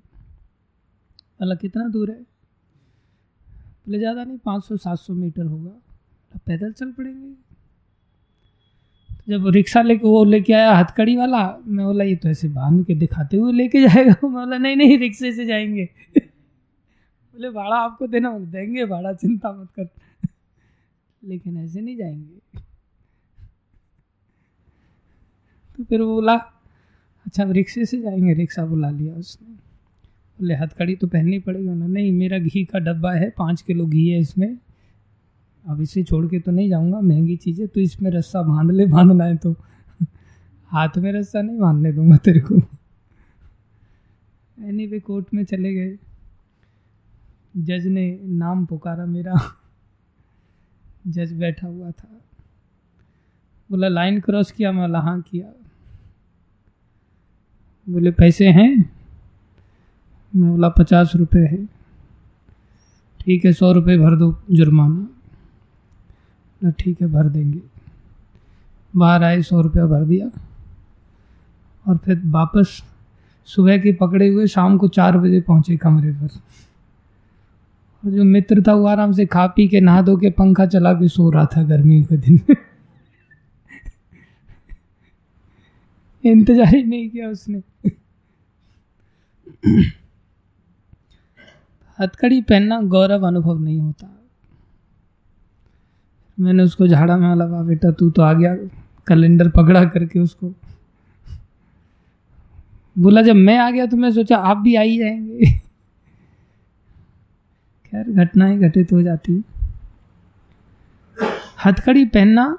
मतलब 1.42 1.58
कितना 1.58 1.88
दूर 1.88 2.10
है। 2.10 2.16
बोले 3.87 3.98
ज़्यादा 3.98 4.24
नहीं, 4.24 4.38
पाँच 4.38 4.64
सौ, 4.64 4.76
सात 4.76 4.98
सौ 4.98 5.14
मीटर 5.14 5.44
होगा। 5.46 5.80
पैदल 6.46 6.72
चल 6.72 6.92
पड़ेंगे। 6.92 7.34
तो 9.10 9.32
जब 9.32 9.46
रिक्शा 9.48 9.82
लेके, 9.82 10.06
वो 10.08 10.24
लेके 10.24 10.52
आया 10.52 10.72
हथकड़ी 10.74 11.16
वाला, 11.16 11.58
मैं 11.66 11.87
बोला, 11.87 12.04
ये 12.04 12.16
तो 12.16 12.28
ऐसे 12.28 12.48
बाँध 12.48 12.87
के 12.87 12.94
दिखाते 12.94 13.37
हुए 13.37 13.52
लेके 13.52 13.82
जाएगा? 13.82 14.12
बोला, 14.28 14.58
नहीं 14.58 14.76
नहीं, 14.76 14.98
रिक्शे 14.98 15.32
से 15.32 15.46
जाएँगे। 15.46 15.88
बोले, 17.34 17.50
भाड़ा 17.50 17.76
आपको 17.76 18.06
देना 18.06 18.38
देंगे 18.38 18.84
भाड़ा, 18.84 19.12
चिंता 19.12 19.52
मत 19.52 19.68
कर। 19.78 19.88
लेकिन 21.24 21.56
ऐसे 21.56 21.80
नहीं 21.80 21.96
जाएँगे। 21.96 22.60
तो 25.76 25.84
फिर 25.84 26.00
वो 26.00 26.14
बोला 26.14 26.34
अच्छा 27.26 27.44
रिक्शे 27.44 27.84
से 27.84 28.00
जाएँगे, 28.00 28.34
रिक्शा 28.34 28.66
बुला 28.66 28.90
लिया 28.90 29.14
उसने। 29.14 29.48
बोले, 30.40 30.54
हथकड़ी 30.54 30.96
तो 30.96 31.06
पहननी 31.06 31.38
पड़ेगी। 31.38 31.68
ना 31.68 31.86
नहीं, 31.86 32.12
मेरा 32.12 32.38
घी 32.38 32.64
का 32.64 32.78
डब्बा 32.78 33.12
है, 33.12 33.30
पाँच 33.30 33.62
किलो 33.62 33.86
घी 33.86 34.08
है 34.08 34.20
इसमें। 34.20 34.58
अब 35.68 35.80
इसे 35.80 36.02
छोड़ 36.02 36.26
के 36.26 36.40
तो 36.40 36.52
नहीं 36.52 36.68
जाऊँगा, 36.68 37.00
महँगी 37.00 37.36
चीज़ 37.36 37.60
है 37.60 37.66
तो 37.66 37.80
इसमें 37.80 38.10
रस्सा 38.10 38.42
बाँध 38.42 38.70
ले, 38.70 38.86
बांधना 38.86 39.24
है 39.24 39.36
तो। 39.36 39.56
हाथ 40.66 40.88
में 40.98 41.12
रस्सा 41.12 41.42
नहीं 41.42 41.58
बांधने 41.58 41.92
दूँगा 41.92 42.16
तेरे 42.16 42.40
को। 42.40 42.62
एनी 44.60 44.86
वे 44.86 45.00
कोर्ट 45.00 45.26
में 45.34 45.44
चले 45.44 45.74
गए। 45.74 45.98
जज 47.56 47.86
ने 47.86 48.20
नाम 48.24 48.66
पुकारा 48.66 49.06
मेरा। 49.06 49.34
जज 51.06 51.32
बैठा 51.32 51.66
हुआ 51.66 51.90
था। 51.90 52.20
बोला, 53.70 53.88
लाइन 53.88 54.20
क्रॉस 54.20 54.50
किया, 54.50 54.72
मैं 54.72 54.88
बोला 54.88 55.00
हाँ 55.00 55.20
किया। 55.20 55.46
बोले, 57.88 58.10
पैसे 58.10 58.48
हैं? 58.48 58.90
मैं 60.36 60.50
बोला, 60.50 60.68
पचास 60.68 61.12
रुपये 61.16 61.46
है। 61.46 61.66
ठीक 63.20 63.44
है, 63.44 63.52
सौ 63.52 63.72
रुपये 63.72 63.98
भर 63.98 64.16
दो 64.16 64.42
जुर्माना। 64.52 65.08
तो 66.62 66.70
ठीक 66.70 67.02
है, 67.02 67.06
भर 67.08 67.28
देंगे। 67.28 67.60
बाहर 68.96 69.24
आए, 69.24 69.42
सौ 69.42 69.60
रुपया 69.60 69.86
भर 69.86 70.04
दिया। 70.04 70.40
और 71.88 71.96
फिर 71.96 72.22
वापस 72.24 72.84
सुबह 73.44 73.78
के 73.78 73.92
पकड़े 73.92 74.28
हुए 74.28 74.46
शाम 74.46 74.78
को 74.78 74.88
चार 74.88 75.18
बजे 75.18 75.40
पहुँचे 75.40 75.76
कमरे 75.76 76.12
पर। 76.12 76.28
और 78.04 78.10
जो 78.10 78.24
मित्र 78.24 78.62
था 78.62 78.72
वो 78.74 78.86
आराम 78.86 79.12
से 79.12 79.26
खा 79.26 79.46
पी 79.46 79.68
के, 79.68 79.80
नहा 79.80 80.02
धो 80.02 80.16
के 80.16 80.30
पंखा 80.30 80.66
चला 80.66 80.92
के 80.92 81.08
सो 81.08 81.30
रहा 81.30 81.44
था 81.46 81.62
गर्मी 81.62 82.02
के 82.02 82.16
दिन। 82.16 82.40
इंतज़ार 86.24 86.74
ही 86.74 86.82
नहीं 86.82 87.08
किया 87.10 87.28
उसने। 87.28 87.62
हथकड़ी 91.98 92.40
पहनना 92.42 92.80
गौरव 92.80 93.26
अनुभव 93.26 93.58
नहीं 93.58 93.78
होता। 93.80 94.10
मैंने 96.38 96.62
उसको 96.62 96.86
झाड़ा 96.86 97.16
में 97.16 97.34
लगा, 97.36 97.62
बेटा 97.62 97.90
तू 97.90 98.10
तो 98.10 98.22
आ 98.22 98.32
गया, 98.32 98.54
कैलेंडर 99.06 99.48
पकड़ा 99.48 99.84
करके 99.84 100.20
उसको। 100.20 100.52
बोला, 102.98 103.22
जब 103.22 103.34
मैं 103.34 103.58
आ 103.58 103.70
गया 103.70 103.86
तो 103.86 103.96
मैं 103.96 104.10
सोचा 104.12 104.36
आप 104.36 104.56
भी 104.56 104.74
आ 104.74 104.80
ही 104.80 104.98
जाएँगे। 104.98 105.60
खैर, 107.94 108.11
घटनाएँ 108.11 108.59
घटित 108.59 108.92
हो 108.92 109.02
जाती। 109.02 109.42
हथकड़ी 111.64 112.04
पहनना 112.04 112.59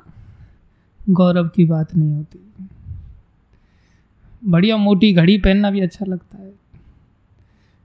गौरव 1.10 1.48
की 1.48 1.65
बात 1.65 1.95
नहीं 1.95 2.12
होती। 2.12 2.67
बढ़िया 4.45 4.78
मोटी 4.78 5.13
घड़ी 5.13 5.38
पहनना 5.38 5.71
भी 5.71 5.80
अच्छा 5.80 6.06
लगता 6.06 6.38
है। 6.38 6.54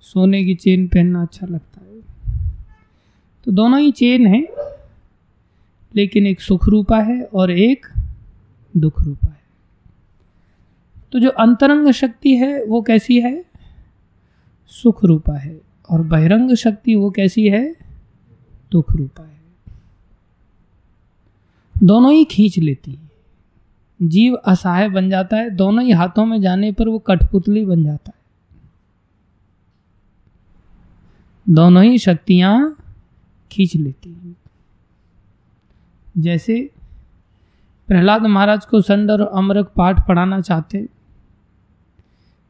सोने 0.01 0.45
की 0.45 0.55
चेन 0.55 0.87
पहनना 0.87 1.23
अच्छा 1.23 1.47
लगता 1.47 1.81
है। 1.81 2.01
तो 3.45 3.53
दोनों 3.53 3.81
ही 3.81 3.93
चेन 3.93 4.27
है, 4.27 4.49
लेकिन 5.97 6.27
एक 6.27 6.41
सुख 6.41 6.69
रूपा 6.69 6.99
है 7.01 7.23
और 7.25 7.51
एक 7.51 7.87
दुख 8.77 9.03
रूपा 9.03 9.29
है। 9.29 9.41
तो 11.13 11.19
जो 11.19 11.29
अंतरंग 11.29 11.91
शक्ति 11.91 12.37
है, 12.37 12.65
वो 12.65 12.83
कैसी 12.83 13.21
है? 13.21 13.45
सुख 14.67 15.05
रूपा 15.05 15.39
है। 15.39 15.70
और 15.91 16.03
बहिरंग 16.03 16.55
शक्ति 16.55 16.95
वो 16.95 17.11
कैसी 17.11 17.49
है? 17.49 17.77
दुख 18.73 18.93
रूपा 18.97 19.23
है। 19.23 19.41
दोनों 21.83 22.13
ही 22.13 22.25
खींच 22.25 22.59
लेती 22.59 22.91
है। 22.91 23.11
जीव 24.03 24.35
असहाय 24.35 24.89
बन 24.89 25.11
जाता 25.11 25.37
है, 25.37 25.51
दोनों 25.51 25.85
ही 25.85 25.91
हाथों 25.91 26.27
में 26.27 26.41
जाने 26.41 26.73
पर 26.73 26.89
वो 26.89 26.99
कठपुतली 26.99 27.65
बन 27.65 27.85
जाता 27.85 28.13
है। 28.15 28.21
दोनों 31.55 31.85
ही 31.85 31.99
शक्तियाँ 31.99 32.77
खींच 33.53 33.77
लेती 33.77 34.11
हैं। 34.11 34.37
जैसे 36.19 36.71
प्रहलाद 37.89 38.23
महाराज 38.23 38.67
को 38.67 38.81
संड 38.81 39.11
और 39.11 39.21
अमरक 39.21 39.73
पाठ 39.77 40.09
पढ़ाना 40.09 40.41
चाहते, 40.41 40.79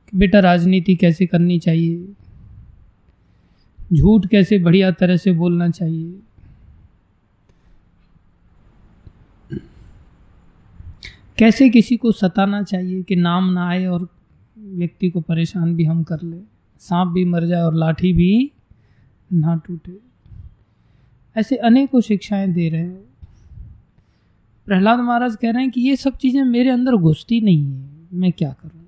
कि 0.09 0.16
बेटा 0.16 0.40
राजनीति 0.40 0.94
कैसे 0.94 1.26
करनी 1.26 1.59
चाहिए? 1.59 2.12
झूठ 3.94 4.26
कैसे 4.26 4.59
बढ़िया 4.59 4.90
तरह 4.90 5.16
से 5.16 5.33
बोलना 5.33 5.68
चाहिए? 5.68 6.20
कैसे 11.38 11.68
किसी 11.70 11.96
को 11.96 12.12
सताना 12.12 12.62
चाहिए 12.62 13.03
कि 13.03 13.16
नाम 13.16 13.50
ना 13.50 13.68
आए 13.68 13.87
और 13.87 14.09
व्यक्ति 14.59 15.11
को 15.11 15.20
परेशान 15.20 15.76
भी 15.76 15.85
हम 15.85 16.03
कर 16.03 16.22
ले? 16.22 16.37
सांप 16.81 17.09
भी 17.09 17.24
मर 17.24 17.46
जाए 17.46 17.61
और 17.61 17.74
लाठी 17.74 18.12
भी 18.12 18.53
ना 19.33 19.55
टूटे। 19.55 19.98
ऐसे 21.37 21.57
अनेकों 21.57 22.00
शिक्षाएँ 22.00 22.48
दे 22.48 22.68
रहे 22.68 22.81
हैं। 22.81 23.05
प्रहलाद 24.66 24.98
महाराज 24.98 25.37
कह 25.37 25.50
रहे 25.50 25.62
हैं 25.62 25.70
कि 25.70 25.81
ये 25.81 25.96
सब 25.96 26.16
चीज़ें 26.16 26.42
मेरे 26.42 26.70
अंदर 26.70 26.96
घुसती 26.96 27.40
नहीं 27.40 27.72
है। 27.72 27.90
मैं 28.12 28.33
क्या 28.33 28.53
करूँ? 28.53 28.80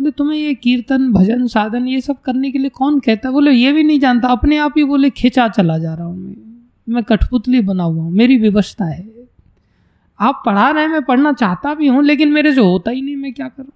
बोले, 0.00 0.10
तुम्हें 0.10 0.38
ये 0.38 0.54
कीर्तन, 0.54 1.12
भजन, 1.12 1.46
साधन 1.46 1.88
ये 1.88 2.00
सब 2.00 2.20
करने 2.20 2.50
के 2.50 2.58
लिए 2.58 2.68
कौन 2.68 3.00
कहता 3.00 3.28
है? 3.28 3.32
बोले, 3.32 3.50
ये 3.50 3.72
भी 3.72 3.82
नहीं 3.82 4.00
जानता, 4.00 4.28
अपने 4.28 4.56
आप 4.56 4.74
ही 4.76 4.84
बोले, 4.84 5.10
खिंचा 5.10 5.48
चला 5.48 5.78
जा 5.78 5.94
रहा 5.94 6.06
हूँ 6.06 6.18
मैं। 6.18 6.36
मैं 6.88 7.04
कठपुतली 7.04 7.60
बना 7.60 7.82
हुआ 7.82 8.02
हूँ, 8.02 8.12
मेरी 8.12 8.36
व्यवस्था 8.36 8.84
है। 8.84 9.26
आप 10.20 10.42
पढ़ा 10.46 10.70
रहे 10.70 10.84
हैं, 10.84 10.90
मैं 10.90 11.02
पढ़ना 11.02 11.32
चाहता 11.32 11.74
भी 11.74 11.86
हूँ, 11.86 12.04
लेकिन 12.04 12.32
मेरे 12.32 12.54
से 12.54 12.60
होता 12.60 12.90
ही 12.90 13.02
नहीं, 13.02 13.16
मैं 13.16 13.32
क्या 13.32 13.48
करूँ? 13.48 13.72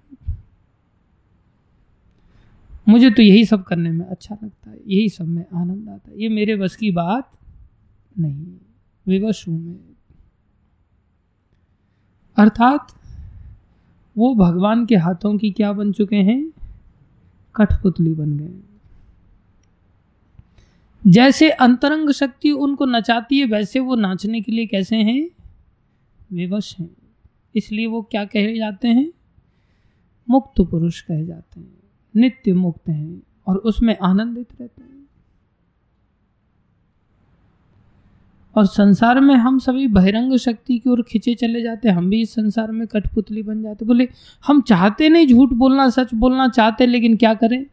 मुझे 2.89 3.09
तो 3.09 3.21
यही 3.21 3.45
सब 3.45 3.63
करने 3.63 3.91
में 3.91 4.05
अच्छा 4.05 4.37
लगता 4.43 4.71
है, 4.71 4.77
यही 4.87 5.09
सब 5.09 5.27
में 5.27 5.45
आनंद 5.55 5.89
आता 5.89 6.11
है। 6.11 6.21
ये 6.21 6.29
मेरे 6.29 6.55
बस 6.55 6.75
की 6.75 6.91
बात 6.91 7.31
नहीं 8.19 8.45
विवश 9.07 9.47
हूँ 9.47 9.61
मैं। 9.61 9.79
अर्थात 12.37 12.87
वो 14.17 14.35
भगवान 14.35 14.85
के 14.85 14.95
हाथों 14.95 15.37
की 15.37 15.51
क्या 15.51 15.73
बन 15.73 15.91
चुके 15.91 16.15
हैं? 16.15 16.51
कठपुतली 17.55 18.13
बन 18.13 18.37
गए। 18.37 18.59
जैसे 21.07 21.49
अंतरंग 21.49 22.09
शक्ति 22.09 22.51
उनको 22.51 22.85
नचाती 22.85 23.39
है, 23.39 23.45
वैसे 23.45 23.79
वो 23.79 23.95
नाचने 23.95 24.41
के 24.41 24.51
लिए 24.51 24.65
कैसे 24.65 24.95
हैं? 24.95 25.29
विवश 26.33 26.75
हैं। 26.79 26.89
इसलिए 27.55 27.87
वो 27.87 28.01
क्या 28.01 28.25
कहे 28.25 28.57
जाते 28.57 28.87
हैं? 28.87 29.11
मुक्त 30.29 30.61
पुरुष 30.61 31.01
कहे 31.01 31.25
जाते 31.25 31.59
हैं। 31.59 31.73
नित्य 32.15 32.53
मुक्त 32.53 32.89
हैं 32.89 33.23
और 33.47 33.57
उसमें 33.57 33.97
आनंदित 33.97 34.47
रहते 34.61 34.81
हैं। 34.81 34.90
और 38.55 38.65
संसार 38.65 39.19
में 39.19 39.35
हम 39.35 39.59
सभी 39.59 39.87
बहिरंग 39.87 40.37
शक्ति 40.37 40.79
की 40.79 40.89
ओर 40.89 41.01
खींचे 41.01 41.35
चले 41.35 41.61
जाते 41.61 41.89
हम 41.89 42.09
भी 42.09 42.21
इस 42.21 42.33
संसार 42.33 42.71
में 42.71 42.87
कठपुतली 42.87 43.43
बन 43.43 43.63
जाते 43.63 43.85
बोले, 43.85 44.07
हम 44.47 44.61
चाहते 44.61 45.09
नहीं 45.09 45.27
झूठ 45.27 45.49
बोलना, 45.49 45.89
सच 45.89 46.13
बोलना 46.13 46.47
चाहते, 46.47 46.85
लेकिन 46.85 47.17
क्या 47.17 47.33
करें? 47.33 47.65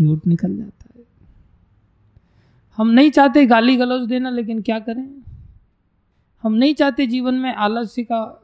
झूठ 0.00 0.26
निकल 0.26 0.56
जाता 0.56 0.88
है। 0.96 1.04
हम 2.76 2.88
नहीं 2.88 3.10
चाहते 3.10 3.46
गाली 3.46 3.76
गलौज 3.76 4.08
देना, 4.08 4.30
लेकिन 4.30 4.62
क्या 4.62 4.78
करें? 4.78 5.22
हम 6.42 6.52
नहीं 6.52 6.74
चाहते 6.74 7.06
जीवन 7.06 7.34
में 7.34 7.54
आलस्य 7.54 8.02
का 8.02 8.42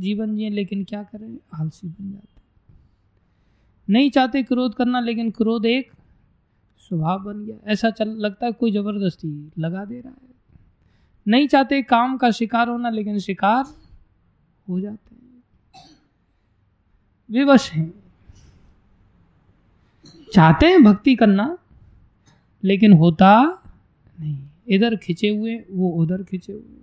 जीवन 0.00 0.36
जिए, 0.36 0.50
लेकिन 0.50 0.84
क्या 0.84 1.02
करें? 1.02 1.38
आलसी 1.54 1.88
बन 1.88 2.12
जाते 2.12 2.26
नहीं 3.88 4.10
चाहते 4.10 4.42
क्रोध 4.42 4.74
करना, 4.74 5.00
लेकिन 5.00 5.30
क्रोध 5.30 5.66
एक 5.66 5.90
स्वभाव 6.90 7.18
बन 7.18 7.44
गया। 7.44 7.72
ऐसा 7.72 7.90
चल, 7.90 8.08
लगता 8.08 8.46
है 8.46 8.52
कोई 8.52 8.72
ज़बरदस्ती 8.72 9.52
लगा 9.58 9.84
दे 9.84 10.00
रहा 10.00 10.12
है। 10.12 10.34
नहीं 11.28 11.48
चाहते 11.48 11.82
काम 11.82 12.16
का 12.16 12.30
शिकार 12.30 12.68
होना, 12.68 12.90
लेकिन 12.90 13.18
शिकार 13.18 13.64
हो 14.68 14.80
जाते 14.80 15.14
हैं। 15.14 15.42
विवश 17.30 17.72
हैं। 17.72 17.94
चाहते 20.34 20.66
हैं 20.66 20.84
भक्ति 20.84 21.14
करना, 21.14 21.58
लेकिन 22.64 22.92
होता 22.92 23.62
नहीं। 24.20 24.42
इधर 24.68 24.96
खिंचे 24.96 25.28
हुए, 25.28 25.64
वो 25.70 25.90
उधर 25.90 26.22
खिंचे 26.22 26.52
हुए। 26.52 26.80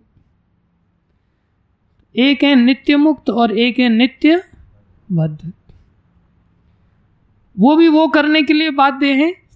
एक 2.15 2.43
है 2.43 2.55
नित्य 2.55 2.95
मुक्त 2.95 3.29
और 3.29 3.57
एक 3.57 3.79
है 3.79 3.89
नित्य 3.89 4.43
बद्ध। 5.11 5.53
वो 7.59 7.75
भी 7.75 7.87
वो 7.87 8.07
करने 8.07 8.43
के 8.43 8.53
लिए 8.53 8.69
बाध्य 8.69 9.13
हैं 9.13 9.46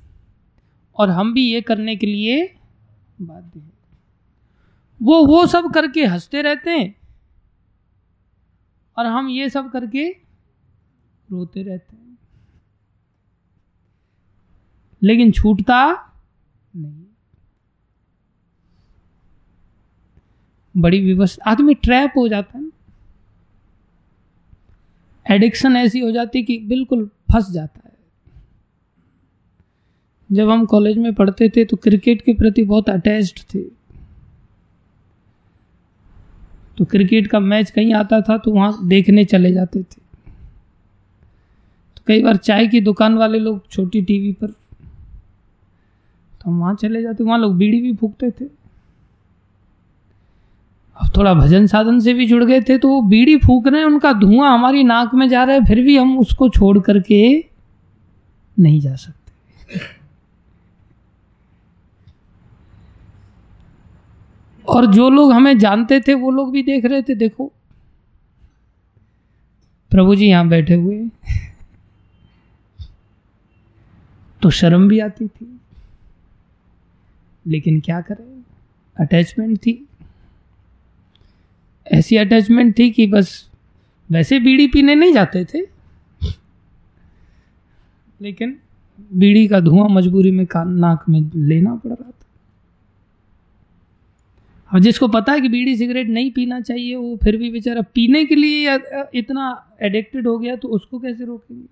और 1.02 1.10
हम 1.10 1.34
भी 1.34 1.54
ये 1.54 1.62
करने 1.62 1.96
के 1.96 2.06
लिए 2.06 2.56
बाध्य 3.22 3.60
हैं। 3.60 3.74
वो 5.02 5.26
वो 5.26 5.48
सब 5.48 5.74
करके 5.74 6.06
हँसते 6.06 6.42
रहते 6.42 6.72
हैं 6.72 6.96
और 8.98 9.06
हम 9.06 9.30
ये 9.30 9.50
सब 9.50 9.72
करके 9.72 10.10
रोते 11.32 11.64
रहते 11.64 11.96
हैं। 11.96 12.18
लेकिन 15.04 15.32
छूटता 15.32 16.12
नहीं। 16.76 17.06
बड़ी 20.78 21.02
व्यवस्था 21.02 21.52
आदमी 21.52 21.74
ट्रैप 21.74 22.14
हो 22.18 22.28
जाता 22.28 22.60
है। 22.60 22.72
एडिक्शन 25.32 25.76
ऐसी 25.76 26.00
हो 26.00 26.12
जाती 26.12 26.44
कि 26.44 26.60
बिल्कुल 26.60 27.08
फंस 27.34 27.52
जाता 27.52 27.82
है। 27.86 27.91
जब 30.32 30.50
हम 30.50 30.66
कॉलेज 30.66 30.98
में 30.98 31.14
पढ़ते 31.14 31.50
थे 31.50 31.66
तो 31.66 31.78
क्रिकेट 31.78 32.22
के 32.22 32.34
प्रति 32.34 32.64
बहुत 32.64 32.90
अटैच्ड 32.90 33.40
थे। 33.54 33.60
तो 36.78 36.86
क्रिकेट 36.86 37.28
का 37.28 37.40
मैच 37.40 37.72
कहीं 37.72 37.94
आता 37.94 38.22
था 38.22 38.38
तो 38.38 38.52
वहाँ 38.52 38.88
देखने 38.88 39.26
चले 39.26 39.54
जाते 39.54 39.80
थे। 39.80 40.02
तो 41.98 42.04
कई 42.08 42.24
बार 42.24 42.38
चाय 42.38 42.68
की 42.68 42.82
दुकान 42.82 43.18
वाले 43.18 43.40
लोग 43.40 43.70
छोटी 43.70 44.02
टीवी 44.02 44.34
पर 44.34 44.48
तो 44.48 44.56
हम 46.46 46.60
वहाँ 46.60 46.76
चले 46.76 47.02
जाते, 47.02 47.24
वहाँ 47.24 47.40
लोग 47.40 47.58
बीड़ी 47.58 47.82
भी 47.82 47.94
फूकते 47.94 48.32
थे। 48.32 48.46
अब 50.98 51.12
थोड़ा 51.18 51.34
भजन 51.34 51.68
साधन 51.68 52.00
से 52.00 52.14
भी 52.14 52.28
जुड़ 52.28 52.44
गए 52.44 52.62
थे 52.62 52.78
तो 52.78 52.90
वो 52.90 53.02
बीड़ी 53.04 53.38
फूक 53.38 53.68
रहे 53.68 53.80
हैं, 53.80 53.88
उनका 53.88 54.14
धुआँ 54.14 54.54
हमारी 54.54 54.84
नाक 54.84 55.16
में 55.16 55.30
जा 55.30 55.44
रहा 55.44 55.56
है, 55.56 55.66
फिर 55.66 55.82
भी 55.82 55.98
हम 55.98 56.20
उसको 56.20 56.50
छोड़ 56.50 56.80
करके 56.80 57.46
नहीं 58.58 58.80
जा 58.82 58.96
सकते। 58.96 59.80
और 64.72 64.86
जो 64.86 65.10
लोग 65.10 65.32
हमें 65.32 65.58
जानते 65.58 66.00
थे, 66.00 66.14
वो 66.14 66.32
लोग 66.32 66.52
भी 66.52 66.64
देख 66.64 66.86
रहे 66.86 67.02
थे, 67.02 67.16
देखो। 67.16 67.52
प्रभु 69.90 70.16
जी 70.16 70.26
यहाँ 70.26 70.48
बैठे 70.48 70.74
हुए 70.74 71.10
तो 74.42 74.50
शर्म 74.50 74.88
भी 74.88 75.00
आती 75.00 75.28
थी। 75.28 75.60
लेकिन 77.48 77.80
क्या 77.80 78.02
करें? 78.02 78.44
अटैचमेंट 79.00 79.58
थी। 79.58 79.88
ऐसी 81.88 82.18
अटैचमेंट 82.18 82.78
थी 82.80 82.92
कि 82.92 83.08
बस 83.08 83.50
वैसे 84.12 84.40
बीड़ी 84.40 84.68
पीने 84.68 84.96
नहीं 84.96 85.14
जाते 85.14 85.46
थे। 85.46 85.60
लेकिन 88.22 88.60
बीड़ी 89.14 89.48
का 89.48 89.60
धुआँ 89.60 89.90
मजबूरी 89.90 90.32
में 90.32 90.46
कान 90.46 90.72
नाक 90.72 91.10
में 91.10 91.32
लेना 91.36 91.76
पड़ 91.76 91.92
रहा 91.92 92.11
और 94.72 94.80
जिसको 94.80 95.08
पता 95.08 95.34
है 95.34 95.42
कि 95.42 95.50
बीड़ी 95.50 95.76
सिगरेट 95.78 96.08
नहीं 96.08 96.32
पीना 96.32 96.60
चाहिए, 96.62 96.96
वो 96.96 97.16
फिर 97.24 97.38
भी 97.38 97.50
बेचारा 97.52 97.82
पीने 97.94 98.24
के 98.26 98.36
लिए 98.36 98.76
इतना 99.16 99.76
एडिक्टेड 99.82 100.28
हो 100.28 100.38
गया 100.38 100.56
तो 100.56 100.68
उसको 100.68 101.00
कैसे 101.00 101.26
रोकेंगे? 101.26 101.68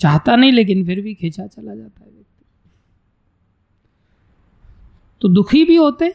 चाहता 0.00 0.36
नहीं, 0.36 0.52
लेकिन 0.52 0.84
फिर 0.86 1.00
भी 1.00 1.14
खींचा 1.14 1.46
चला 1.46 1.74
जाता 1.74 2.00
है 2.00 2.06
व्यक्ति। 2.06 2.44
तो 5.22 5.28
दुखी 5.28 5.64
भी 5.64 5.76
होते, 5.76 6.14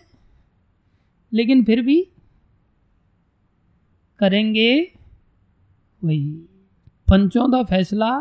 लेकिन 1.32 1.64
फिर 1.64 1.82
भी 1.82 2.02
करेंगे 4.20 4.72
वही। 6.02 6.30
पंचों 7.08 7.48
का 7.52 7.64
फैसला, 7.66 8.12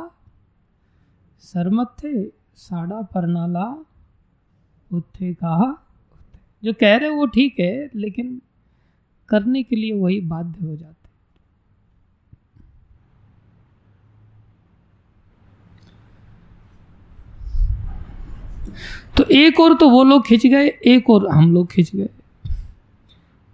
सरमत 1.44 1.96
थे, 1.98 2.24
साड़ा 2.56 3.00
परनाला 3.04 3.64
उत्थे 4.92 5.33
कहा 5.35 5.74
जो 6.62 6.72
कह 6.72 6.96
रहे 6.96 7.09
वो 7.11 7.26
ठीक 7.26 7.61
है, 7.61 7.90
लेकिन 7.94 8.40
करने 9.28 9.62
के 9.62 9.76
लिए 9.76 9.92
वही 9.92 10.20
बाध्य 10.22 10.66
हो 10.66 10.76
जाते 10.76 11.00
तो 19.16 19.24
एक 19.33 19.61
और 19.61 19.74
तो 19.74 19.88
वो 19.90 20.02
लोग 20.05 20.26
खिंच 20.26 20.46
गए, 20.46 20.66
एक 20.66 21.11
और 21.11 21.28
हम 21.31 21.52
लोग 21.55 21.70
खिंच 21.72 21.90
गए। 21.94 22.09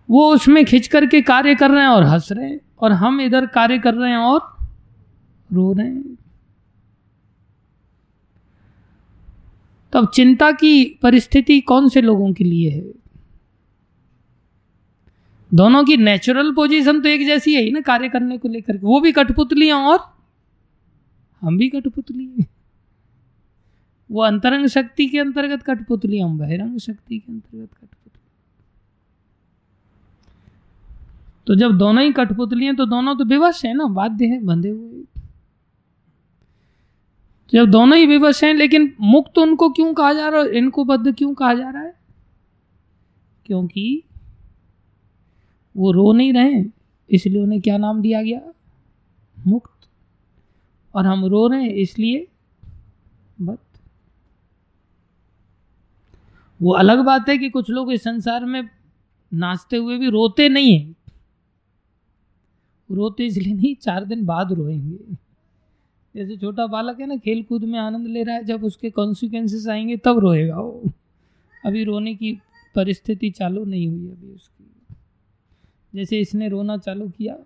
वो 0.09 0.29
उसमें 0.35 0.65
खिंच 0.65 0.87
करके 0.89 1.21
कार्य 1.23 1.55
कर 1.55 1.71
रहे 1.71 1.83
हैं 1.83 1.89
और 1.89 2.05
हंस 2.05 2.31
रहे 2.33 2.49
हैं, 2.51 2.61
और 2.81 2.93
हम 2.93 3.21
इधर 3.21 3.47
कार्य 3.49 3.79
कर 3.79 3.95
रहे 3.95 4.11
हैं 4.11 4.19
और 4.19 4.41
रो 5.51 5.73
रहे 5.73 5.87
हैं। 5.87 6.17
तो 9.93 9.99
अब 9.99 10.11
चिंता 10.15 10.51
की 10.53 10.85
परिस्थिति 11.03 11.61
कौन 11.61 11.89
से 11.89 12.01
लोगों 12.01 12.33
के 12.33 12.45
लिए 12.45 12.71
है? 12.71 12.85
दोनों 15.51 15.85
की 15.85 15.97
नेचुरल 15.97 16.53
पोजीशन 16.53 17.01
तो 17.01 17.09
एक 17.09 17.27
जैसी 17.27 17.55
है 17.55 17.63
ही 17.63 17.71
ना, 17.71 17.81
कार्य 17.81 18.09
करने 18.09 18.39
को 18.39 18.49
लेकर 18.49 18.79
वो 18.79 19.01
भी 19.01 19.13
कठपुतली 19.13 19.71
और 19.71 19.99
हम 21.43 21.59
भी 21.59 21.69
कठपुतली 21.69 22.47
वो 24.11 24.23
अंतरंग 24.23 24.67
शक्ति 24.67 25.07
के 25.07 25.19
अंतर्गत 25.19 25.63
कठपुतली, 25.63 26.19
हम 26.19 26.39
बहिरंग 26.39 26.79
शक्ति 26.79 27.19
के 27.19 27.33
अंतर्गत 27.33 27.69
कठपुतली। 27.69 28.21
तो 31.47 31.55
जब 31.55 31.77
दोनों 31.79 32.05
ही 32.05 32.13
कठपुतली 32.13 32.65
हैं 32.65 32.77
तो 32.77 32.87
दोनों 32.87 33.15
तो 33.17 33.25
विवश 33.25 33.65
है 33.65 33.75
ना, 33.75 33.85
बाध्य 33.85 34.27
है, 34.27 34.41
बंधे 34.45 34.69
हुए। 34.69 35.03
जब 37.53 37.67
दोनों 37.67 37.99
ही 37.99 38.07
विवश 38.07 38.45
हैं, 38.45 38.55
लेकिन 38.55 38.95
मुक्त 39.01 39.39
उनको 39.39 39.71
क्यों 39.71 39.95
कहा 39.95 40.13
जा 40.13 40.29
रहा 40.29 40.41
है 40.41 40.57
इनको 40.59 40.85
बद्ध 40.85 41.15
क्यों 41.15 41.35
कहा 41.35 41.55
जा 41.55 41.71
रहा 41.71 41.83
है? 41.83 41.95
क्योंकि 43.47 44.03
वो 45.77 45.93
रो 45.93 46.13
नहीं 46.13 46.33
रहे 46.33 46.65
इसलिए 47.11 47.43
उन्हें 47.43 47.61
क्या 47.61 47.79
नाम 47.79 48.03
दिया 48.03 48.23
गया? 48.23 48.41
मुक्त। 49.47 49.89
और 50.95 51.07
हम 51.07 51.25
रो 51.25 51.49
रहे 51.49 51.63
हैं, 51.63 51.71
इसलिए 51.71 52.29
बद्ध। 53.41 53.81
वो 56.63 56.73
अलग 56.73 56.99
बात 56.99 57.29
है 57.29 57.39
कि 57.39 57.51
कुछ 57.51 57.71
लोग 57.71 57.93
इस 57.93 58.03
संसार 58.03 58.45
में 58.45 58.69
नाचते 59.35 59.77
हुए 59.77 59.99
भी 59.99 60.11
रोते 60.11 60.49
नहीं 60.49 60.79
है। 60.79 60.97
रोते 62.91 63.27
इसलिए 63.27 63.55
नहीं, 63.55 63.75
चार 63.77 64.05
दिन 64.05 64.27
बाद 64.27 64.53
रोएँगे। 64.53 65.28
जैसे 66.19 66.37
छोटा 66.37 66.67
बालक 66.67 67.01
है 67.01 67.07
ना 67.07 67.17
खेल 67.17 67.43
कूद 67.43 67.65
में 67.65 67.79
आनंद 67.79 68.07
ले 68.07 68.23
रहा 68.23 68.37
है, 68.37 68.45
जब 68.45 68.65
उसके 68.65 68.91
कॉन्सिक्वेंसेस 68.91 69.69
आएँगे, 69.69 69.97
तब 69.97 70.19
रोएगा 70.19 70.61
वो। 70.61 70.83
अभी 71.67 71.85
रोने 71.85 72.15
की 72.15 72.39
परिस्थिति 72.75 73.31
चालू 73.31 73.65
नहीं 73.65 73.89
हुई 73.89 74.09
अभी 74.09 74.35
उसकी। 74.35 74.97
जैसे 75.95 76.21
इसने 76.21 76.49
रोना 76.49 76.77
चालू 76.77 77.09
किया, 77.09 77.37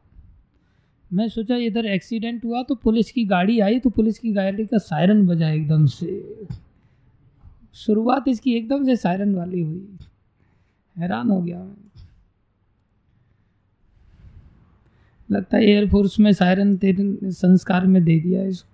मैं 1.13 1.29
सोचा 1.29 1.57
इधर 1.57 1.87
एक्सीडेंट 1.87 2.45
हुआ 2.45 2.63
तो 2.63 2.75
पुलिस 2.75 3.11
की 3.11 3.25
गाड़ी 3.25 3.61
आई 3.61 3.79
तो 3.79 3.91
पुलिस 3.91 4.19
की 4.19 4.33
गाड़ी 4.33 4.67
का 4.67 4.79
सायरन 4.79 5.27
बजा 5.27 5.51
एकदम 5.51 5.87
से। 5.87 6.39
शुरुआत 7.75 8.29
इसकी 8.29 8.55
एकदम 8.55 8.85
से 8.85 8.97
सायरन 8.97 9.35
वाली 9.35 9.61
हुई। 9.61 9.89
हैरान 10.99 11.31
हो 11.31 11.43
गया 11.43 11.59
मैं। 11.59 11.92
लगता 15.33 15.57
है 15.57 15.65
एयरफोर्स 15.65 16.21
में 16.21 16.33
सायरन 16.33 16.77
तेरे 16.77 17.33
संस्कार 17.33 17.87
में 17.87 18.05
दे 18.05 18.21
दिया 18.21 18.43
इसको। 18.43 18.69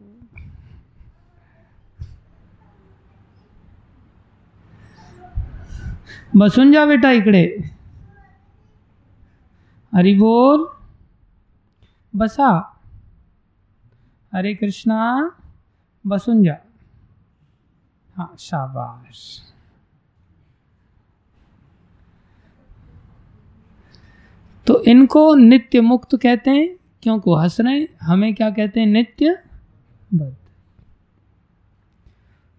बसून 6.37 6.73
जा 6.73 6.87
बेटा 6.87 7.11
इकडे। 7.11 7.71
हरि 9.95 10.15
बोल 10.15 10.69
बसा। 12.17 12.81
हरे 14.35 14.55
कृष्णा, 14.55 15.31
बसून 16.07 16.43
जा। 16.45 16.57
हाँ 18.17 18.35
शाबाश। 18.39 19.48
तो 24.69 24.83
इनको 24.83 25.35
नित्य 25.35 25.81
मुक्त 25.81 26.17
कहते 26.17 26.51
हैं, 26.51 26.77
क्योंकि 27.03 27.31
हंस 27.31 27.61
रहे 27.61 27.81
हैं। 27.81 27.89
हमें 28.03 28.35
क्या 28.35 28.51
कहते 28.51 28.81
हैं? 28.81 28.87
नित्य 28.87 29.43
बद्ध। 30.15 30.37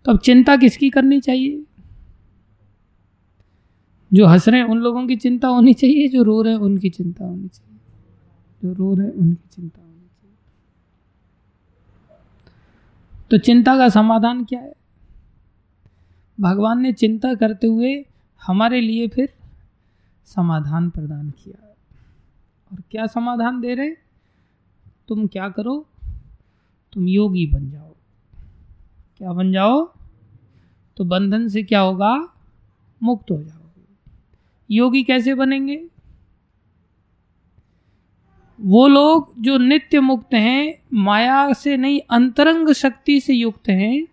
तो 0.06 0.12
अब 0.12 0.20
चिंता 0.20 0.58
किसकी 0.58 0.90
करनी 0.90 1.20
चाहिए? 1.20 1.64
जो 4.14 4.26
हंस 4.26 4.50
रहे 4.50 4.62
हैं, 4.62 4.68
उन 4.68 4.78
लोगों 4.78 5.08
की 5.08 5.16
चिंता 5.16 5.48
होनी 5.48 5.74
चाहिए, 5.74 6.08
जो 6.08 6.24
रो 6.24 6.42
रहे 6.42 6.54
हैं, 6.54 6.60
उनकी 6.60 6.90
चिंता 6.90 7.26
होनी 7.26 7.48
चाहिए। 7.48 7.80
जो 8.64 8.74
रो 8.74 8.96
रहे 8.96 9.08
हैं, 9.08 9.14
उनकी 9.14 9.50
चिंता 9.56 9.82
होनी 9.82 10.00
चाहिए। 10.00 10.36
तो 13.32 13.38
चिंता 13.38 13.78
का 13.78 13.90
समाधान 13.90 14.46
क्या 14.46 14.60
है? 14.60 14.74
भगवान 16.40 16.82
ने 16.82 16.94
चिंता 16.94 17.34
करते 17.34 17.68
हुए 17.68 18.06
हमारे 18.44 18.82
लिए 18.82 19.08
फिर 19.08 19.34
समाधान 20.26 20.90
प्रदान 20.90 21.30
किया। 21.30 21.69
और 22.72 22.82
क्या 22.92 23.06
समाधान 23.06 23.60
दे 23.62 23.74
रहे? 23.76 23.90
तुम 25.08 25.28
क्या 25.28 25.50
करो? 25.50 25.86
तुम 26.94 27.08
योगी 27.08 27.46
बन 27.48 27.70
जाओ। 27.72 27.96
क्या 29.18 29.34
बन 29.34 29.52
जाओ? 29.52 29.86
तो 30.98 31.04
बंधन 31.04 31.48
से 31.48 31.64
क्या 31.64 31.80
होगा? 31.80 32.16
मुक्त 33.04 33.32
हो 33.32 33.42
जाओगे। 33.44 33.86
योगी 34.72 35.04
कैसे 35.04 35.34
बनेंगे? 35.34 35.86
वो 38.60 38.88
लोग 38.88 39.34
जो 39.40 39.58
नित्य 39.58 40.00
मुक्त 40.00 40.34
हैं, 40.34 40.80
माया 40.94 41.54
से 41.54 41.78
नहीं, 41.78 42.00
अंतरंग 42.10 42.70
शक्ति 42.70 43.20
से 43.20 43.34
युक्त 43.34 43.70
हैं 43.70 44.08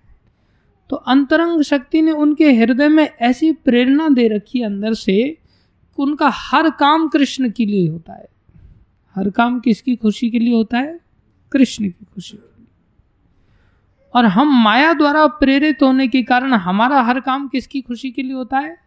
तो 0.90 0.96
अंतरंग 0.96 1.62
शक्ति 1.62 2.02
ने 2.02 2.10
उनके 2.10 2.52
हृदय 2.52 2.88
में 2.88 3.04
ऐसी 3.04 3.52
प्रेरणा 3.52 4.08
दे 4.08 4.28
रखी 4.28 4.62
अंदर 4.62 4.94
से 4.94 5.38
उनका 5.98 6.28
हर 6.28 6.70
काम 6.70 7.08
कृष्ण 7.08 7.50
के 7.50 7.66
लिए 7.66 7.88
होता 7.88 8.12
है। 8.12 8.28
हर 9.16 9.30
काम 9.30 9.60
किसकी 9.60 9.96
खुशी 9.96 10.30
के 10.30 10.38
लिए 10.38 10.54
होता 10.54 10.78
है? 10.78 11.00
कृष्ण 11.52 11.84
की 11.84 12.04
खुशी 12.04 12.36
के 12.36 12.60
लिए। 12.60 12.66
और 14.14 14.24
हम 14.24 14.62
माया 14.62 14.92
द्वारा 14.92 15.26
प्रेरित 15.26 15.82
होने 15.82 16.08
के 16.08 16.22
कारण 16.22 16.52
हमारा 16.52 17.02
हर 17.02 17.20
काम 17.20 17.48
किसकी 17.48 17.80
खुशी 17.80 18.10
के 18.10 18.22
लिए 18.22 18.32
होता 18.32 18.58
है? 18.58 18.78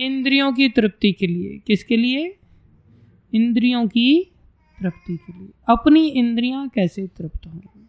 इंद्रियों 0.00 0.52
की 0.52 0.68
तृप्ति 0.68 1.12
के 1.12 1.26
लिए। 1.26 1.62
किसके 1.66 1.96
लिए? 1.96 2.38
इंद्रियों 3.34 3.86
की 3.86 4.32
तृप्ति 4.80 5.16
के 5.16 5.38
लिए। 5.38 5.48
अपनी 5.68 6.08
इंद्रियाँ 6.08 6.68
कैसे 6.68 7.06
तृप्त 7.06 7.46
होंगी? 7.46 7.88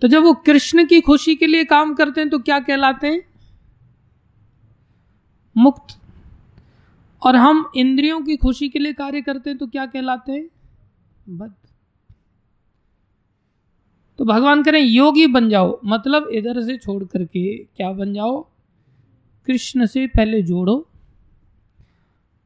तो 0.00 0.08
जब 0.08 0.22
वो 0.22 0.34
कृष्ण 0.34 0.86
की 0.86 1.00
खुशी 1.00 1.34
के 1.34 1.46
लिए 1.46 1.64
काम 1.64 1.94
करते 1.94 2.20
हैं 2.20 2.30
तो 2.30 2.38
क्या 2.38 2.60
कहलाते 2.60 3.06
हैं? 3.06 3.22
मुक्त। 5.56 6.01
और 7.22 7.36
हम 7.36 7.70
इंद्रियों 7.76 8.20
की 8.20 8.36
खुशी 8.36 8.68
के 8.68 8.78
लिए 8.78 8.92
कार्य 8.92 9.22
करते 9.22 9.50
हैं 9.50 9.58
तो 9.58 9.66
क्या 9.66 9.86
कहलाते 9.86 10.32
हैं? 10.32 10.48
बद 11.28 11.54
तो 14.18 14.24
भगवान 14.24 14.62
करें 14.62 14.80
योगी 14.80 15.26
बन 15.26 15.48
जाओ। 15.48 15.80
मतलब 15.84 16.28
इधर 16.28 16.62
से 16.62 16.76
छोड़ 16.78 17.04
करके 17.04 17.56
क्या 17.58 17.92
बन 17.92 18.14
जाओ? 18.14 18.40
कृष्ण 19.46 19.86
से 19.86 20.06
पहले 20.06 20.42
जोड़ो, 20.42 20.88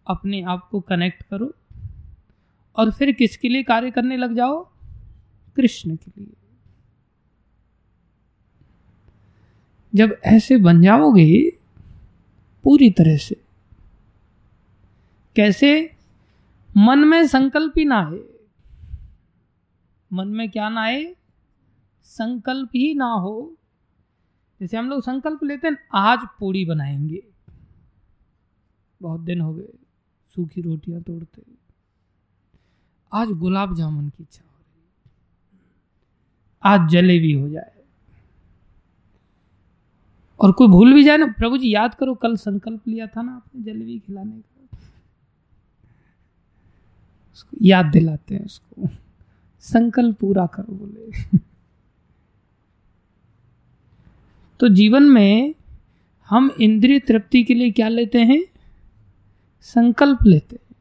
अपने 0.06 0.42
आप 0.42 0.68
को 0.70 0.80
कनेक्ट 0.80 1.22
करो, 1.22 1.52
और 2.76 2.92
फिर 2.92 3.12
किसके 3.12 3.48
लिए 3.48 3.62
कार्य 3.62 3.90
करने 3.90 4.16
लग 4.16 4.34
जाओ? 4.34 4.68
कृष्ण 5.56 5.96
के 5.96 6.20
लिए। 6.20 6.32
जब 9.94 10.16
ऐसे 10.24 10.56
बन 10.56 10.82
जाओगे, 10.82 11.58
पूरी 12.64 12.90
तरह 12.90 13.16
से 13.16 13.45
कैसे? 15.36 15.96
मन 16.76 16.98
में 16.98 17.26
संकल्प 17.26 17.72
ही 17.78 17.84
ना 17.84 18.00
आए 18.00 18.20
मन 20.12 20.28
में 20.28 20.50
क्या 20.50 20.68
ना 20.68 20.80
आए? 20.80 21.16
संकल्प 22.02 22.68
ही 22.68 22.94
ना 22.94 23.06
हो। 23.06 23.56
जैसे 24.60 24.76
हम 24.76 24.90
लोग 24.90 25.02
संकल्प 25.02 25.44
लेते 25.44 25.68
हैं, 25.68 25.76
आज 25.94 26.18
पूड़ी 26.40 26.64
बनाएँगे। 26.64 27.26
बहुत 29.02 29.20
दिन 29.20 29.40
हो 29.40 29.54
गए, 29.54 29.68
सूखी 30.34 30.60
रोटियाँ 30.60 31.02
तोड़ते। 31.02 31.42
आज 33.12 33.28
गुलाब 33.28 33.76
जामुन 33.76 34.08
की 34.08 34.22
इच्छा 34.22 34.42
हो 34.44 34.60
रही 34.60 34.82
आज 36.62 36.90
जलेबी 36.90 37.32
हो 37.32 37.48
जाए। 37.48 37.72
और 40.40 40.52
कोई 40.52 40.68
भूल 40.68 40.94
भी 40.94 41.04
जाए 41.04 41.16
ना, 41.16 41.26
प्रभु 41.26 41.56
जी 41.56 41.74
याद 41.74 41.94
करो, 41.94 42.14
कल 42.14 42.36
संकल्प 42.36 42.88
लिया 42.88 43.06
था 43.06 43.22
ना 43.22 43.36
आपने 43.36 43.62
जलेबी 43.62 43.98
खिलाने 43.98 44.40
का? 44.40 44.55
उसको 47.36 47.56
याद 47.62 47.86
दिलाते 47.86 48.34
हैं 48.34 48.44
उसको। 48.44 48.88
संकल्प 49.60 50.18
पूरा 50.18 50.46
करो 50.46 50.74
बोले। 50.74 51.38
तो 54.60 54.68
जीवन 54.68 55.02
में 55.02 55.54
हम 56.28 56.50
इंद्रिय 56.60 56.98
तृप्ति 56.98 57.42
के 57.44 57.54
लिए 57.54 57.70
क्या 57.70 57.88
लेते 57.88 58.18
हैं? 58.18 58.44
संकल्प 59.62 60.18
लेते 60.26 60.56
हैं। 60.56 60.76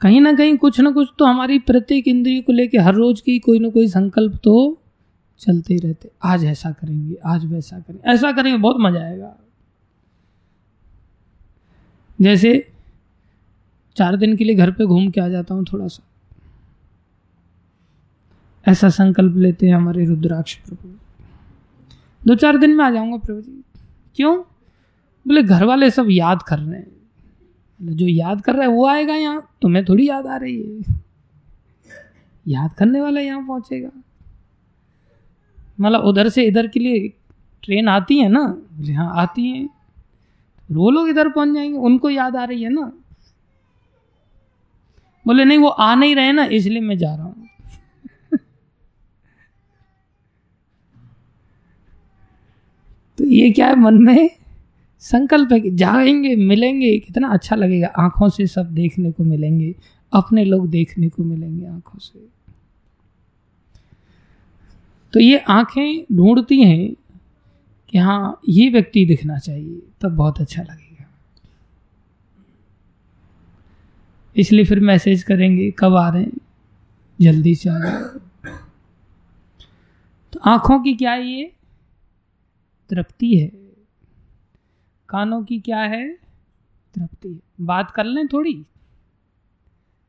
कहीं 0.00 0.20
ना 0.20 0.32
कहीं 0.32 0.56
कुछ 0.56 0.80
ना 0.80 0.90
कुछ 0.90 1.08
तो 1.18 1.24
हमारी 1.24 1.58
प्रत्येक 1.58 2.08
इंद्रिय 2.08 2.40
को 2.40 2.52
लेकर 2.52 2.78
हर 2.78 2.94
रोज 2.94 3.20
की 3.20 3.38
कोई 3.38 3.58
ना 3.58 3.68
कोई 3.68 3.88
संकल्प 3.88 4.40
तो 4.44 4.78
चलते 5.38 5.74
ही 5.74 5.80
रहते। 5.80 6.10
आज 6.22 6.44
ऐसा 6.44 6.70
करेंगे, 6.70 7.16
आज 7.24 7.44
वैसा 7.44 7.78
करेंगे। 7.78 8.10
ऐसा 8.10 8.32
करेंगे, 8.32 8.58
बहुत 8.58 8.76
मज़ा 8.78 9.00
आएगा। 9.00 9.36
जैसे 12.20 12.72
चार 13.98 14.16
दिन 14.16 14.36
के 14.36 14.44
लिए 14.44 14.54
घर 14.54 14.70
पे 14.70 14.86
घूम 14.86 15.10
के 15.10 15.20
आ 15.20 15.28
जाता 15.28 15.54
हूँ 15.54 15.64
थोड़ा 15.72 15.86
सा। 15.86 16.02
ऐसा 18.68 18.88
संकल्प 18.88 19.36
लेते 19.36 19.66
हैं 19.66 19.74
हमारे 19.74 20.04
रुद्राक्ष 20.06 20.54
प्रभु। 20.54 20.88
दो 22.26 22.34
चार 22.34 22.58
दिन 22.58 22.74
में 22.76 22.84
आ 22.84 22.90
जाऊँगा 22.90 23.16
प्रभु 23.16 23.40
जी। 23.40 23.62
क्यों? 24.16 24.38
बोले 25.26 25.42
घर 25.42 25.64
वाले 25.64 25.90
सब 25.90 26.06
याद 26.10 26.42
कर 26.42 26.58
रहे 26.58 26.78
हैं। 26.78 26.98
जो 27.80 28.06
याद 28.06 28.40
कर 28.40 28.52
रहा 28.52 28.62
है 28.62 28.68
वो 28.68 28.86
आएगा 28.86 29.14
यहाँ, 29.14 29.50
तुम्हें 29.62 29.84
थोड़ी 29.84 30.08
याद 30.08 30.26
आ 30.26 30.36
रही 30.36 30.62
है। 30.62 31.00
याद 32.48 32.74
करने 32.74 33.00
वाला 33.00 33.20
यहाँ 33.20 33.46
पहुंचेगा। 33.46 33.90
मतलब 35.80 36.00
उधर 36.00 36.28
से 36.28 36.44
इधर 36.44 36.66
के 36.66 36.80
लिए 36.80 37.08
ट्रेन 37.62 37.88
आती 37.88 38.18
है 38.18 38.28
ना? 38.28 38.44
बोले 38.72 38.92
हाँ 38.92 39.12
आती 39.16 39.50
है। 39.50 39.68
वो 40.72 40.90
लोग 40.90 41.08
इधर 41.08 41.28
पहुँच 41.28 41.54
जाएँगे, 41.54 41.78
उनको 41.78 42.10
याद 42.10 42.36
आ 42.36 42.44
रही 42.44 42.62
है 42.62 42.70
ना? 42.70 42.92
बोले, 45.26 45.44
नहीं, 45.44 45.58
वो 45.58 45.68
आ 45.68 45.94
नहीं 45.94 46.14
रहे 46.14 46.32
ना, 46.32 46.44
इसलिए 46.44 46.80
मैं 46.80 46.98
जा 46.98 47.14
रहा 47.14 47.24
हूँ. 47.24 47.48
तो 53.18 53.24
ये 53.24 53.50
क्या 53.50 53.66
है, 53.66 53.76
मन 53.76 53.94
में 53.94 54.30
संकल्प 55.00 55.52
है 55.52 55.60
कि 55.60 55.70
जाएँगे, 55.70 56.36
मिलेंगे, 56.36 56.98
कितना 56.98 57.28
अच्छा 57.28 57.56
लगेगा, 57.56 57.86
आँखों 57.98 58.28
से 58.28 58.46
सब 58.46 58.74
देखने 58.74 59.12
को 59.12 59.24
मिलेंगे, 59.24 59.74
अपने 60.12 60.44
लोग 60.44 60.70
देखने 60.70 61.08
को 61.08 61.24
मिलेंगे 61.24 61.66
आँखों 61.66 61.98
से। 61.98 62.28
तो 65.12 65.20
ये 65.20 65.38
आँखें 65.38 66.16
ढूंढती 66.16 66.62
हैं 66.62 66.94
कि 67.88 67.98
हाँ 67.98 68.40
ये 68.48 68.68
व्यक्ति 68.68 69.04
दिखना 69.04 69.38
चाहिए, 69.38 69.82
तब 70.00 70.16
बहुत 70.16 70.40
अच्छा 70.40 70.62
लगेगा। 70.62 70.87
इसलिए 74.38 74.64
फिर 74.64 74.80
मैसेज 74.80 75.22
करेंगे, 75.22 75.70
कब 75.78 75.94
आ 75.94 76.08
रहे 76.08 76.22
हैं? 76.22 76.38
जल्दी 77.20 77.54
से 77.54 77.68
आ 77.70 77.78
जाए 77.78 78.02
तो 80.32 80.40
आँखों 80.44 80.78
की 80.82 80.94
क्या 80.94 81.14
ये 81.14 81.52
तृप्ति 82.90 83.34
है? 83.38 83.48
कानों 85.08 85.42
की 85.44 85.58
क्या 85.60 85.80
है 85.80 86.08
तृप्ति 86.94 87.28
है? 87.28 87.40
बात 87.60 87.90
कर 87.90 88.04
लें 88.04 88.26
थोड़ी। 88.28 88.66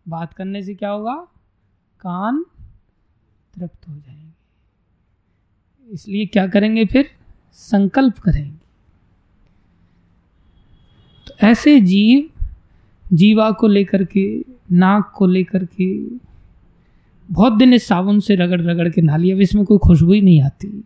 बात 0.08 0.34
करने 0.34 0.64
से 0.64 0.76
क्या 0.76 0.90
होगा? 0.90 1.16
कान 2.02 2.44
तृप्त 3.54 3.88
हो 3.88 3.96
जाएँगे। 3.96 5.94
इसलिए 5.94 6.26
क्या 6.26 6.48
करेंगे 6.48 6.86
फिर? 6.86 7.12
संकल्प 7.54 8.20
करेंगे। 8.20 8.58
तो 11.28 11.48
ऐसे 11.48 11.80
जीव 11.82 12.30
जीवा 13.14 13.52
को 13.52 13.68
लेकर 13.68 14.04
के, 14.04 14.46
नाक 14.72 15.12
को 15.16 15.28
लेकर 15.28 15.66
के, 15.66 16.04
बहुत 17.32 17.54
दिन 17.54 17.74
इस 17.74 17.88
साबुन 17.88 18.20
से 18.20 18.36
रगड़ 18.36 18.62
रगड़ 18.62 18.90
के 18.90 19.02
नहा 19.02 19.18
लिया। 19.18 19.36
अब 19.36 19.42
इसमें 19.42 19.66
कोई 19.66 19.78
खुशबू 19.78 20.14
ही 20.14 20.22
नहीं 20.22 20.42
आती। 20.42 20.84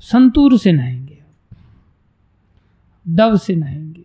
संतूर 0.00 0.58
से 0.58 0.72
नहाएँगे। 0.72 1.18
डव 3.08 3.36
से 3.36 3.56
नहाएँगे। 3.56 4.04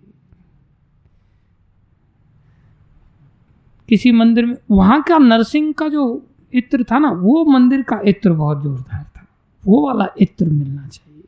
किसी 3.90 4.12
मंदिर 4.12 4.46
में, 4.46 4.56
वहाँ 4.72 5.04
का 5.04 5.18
नरसिंह 5.18 5.72
का 5.72 5.90
जो 5.90 6.28
इत्र 6.54 6.84
था 6.84 7.00
ना, 7.00 7.10
वो 7.10 7.46
मंदिर 7.46 7.82
का 7.82 8.02
इत्र 8.06 8.34
बहुत 8.34 8.64
जोरदार 8.64 9.04
था। 9.04 9.28
वो 9.66 9.88
वाला 9.88 10.08
इत्र 10.22 10.46
मिलना 10.46 10.88
चाहिए। 10.88 11.24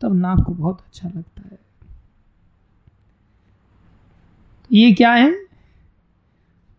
तब 0.00 0.14
नाक 0.14 0.40
को 0.46 0.52
बहुत 0.52 0.80
अच्छा 0.80 1.08
लगता 1.08 1.42
है। 1.52 1.58
ये 4.72 4.92
क्या 4.92 5.12
है? 5.12 5.32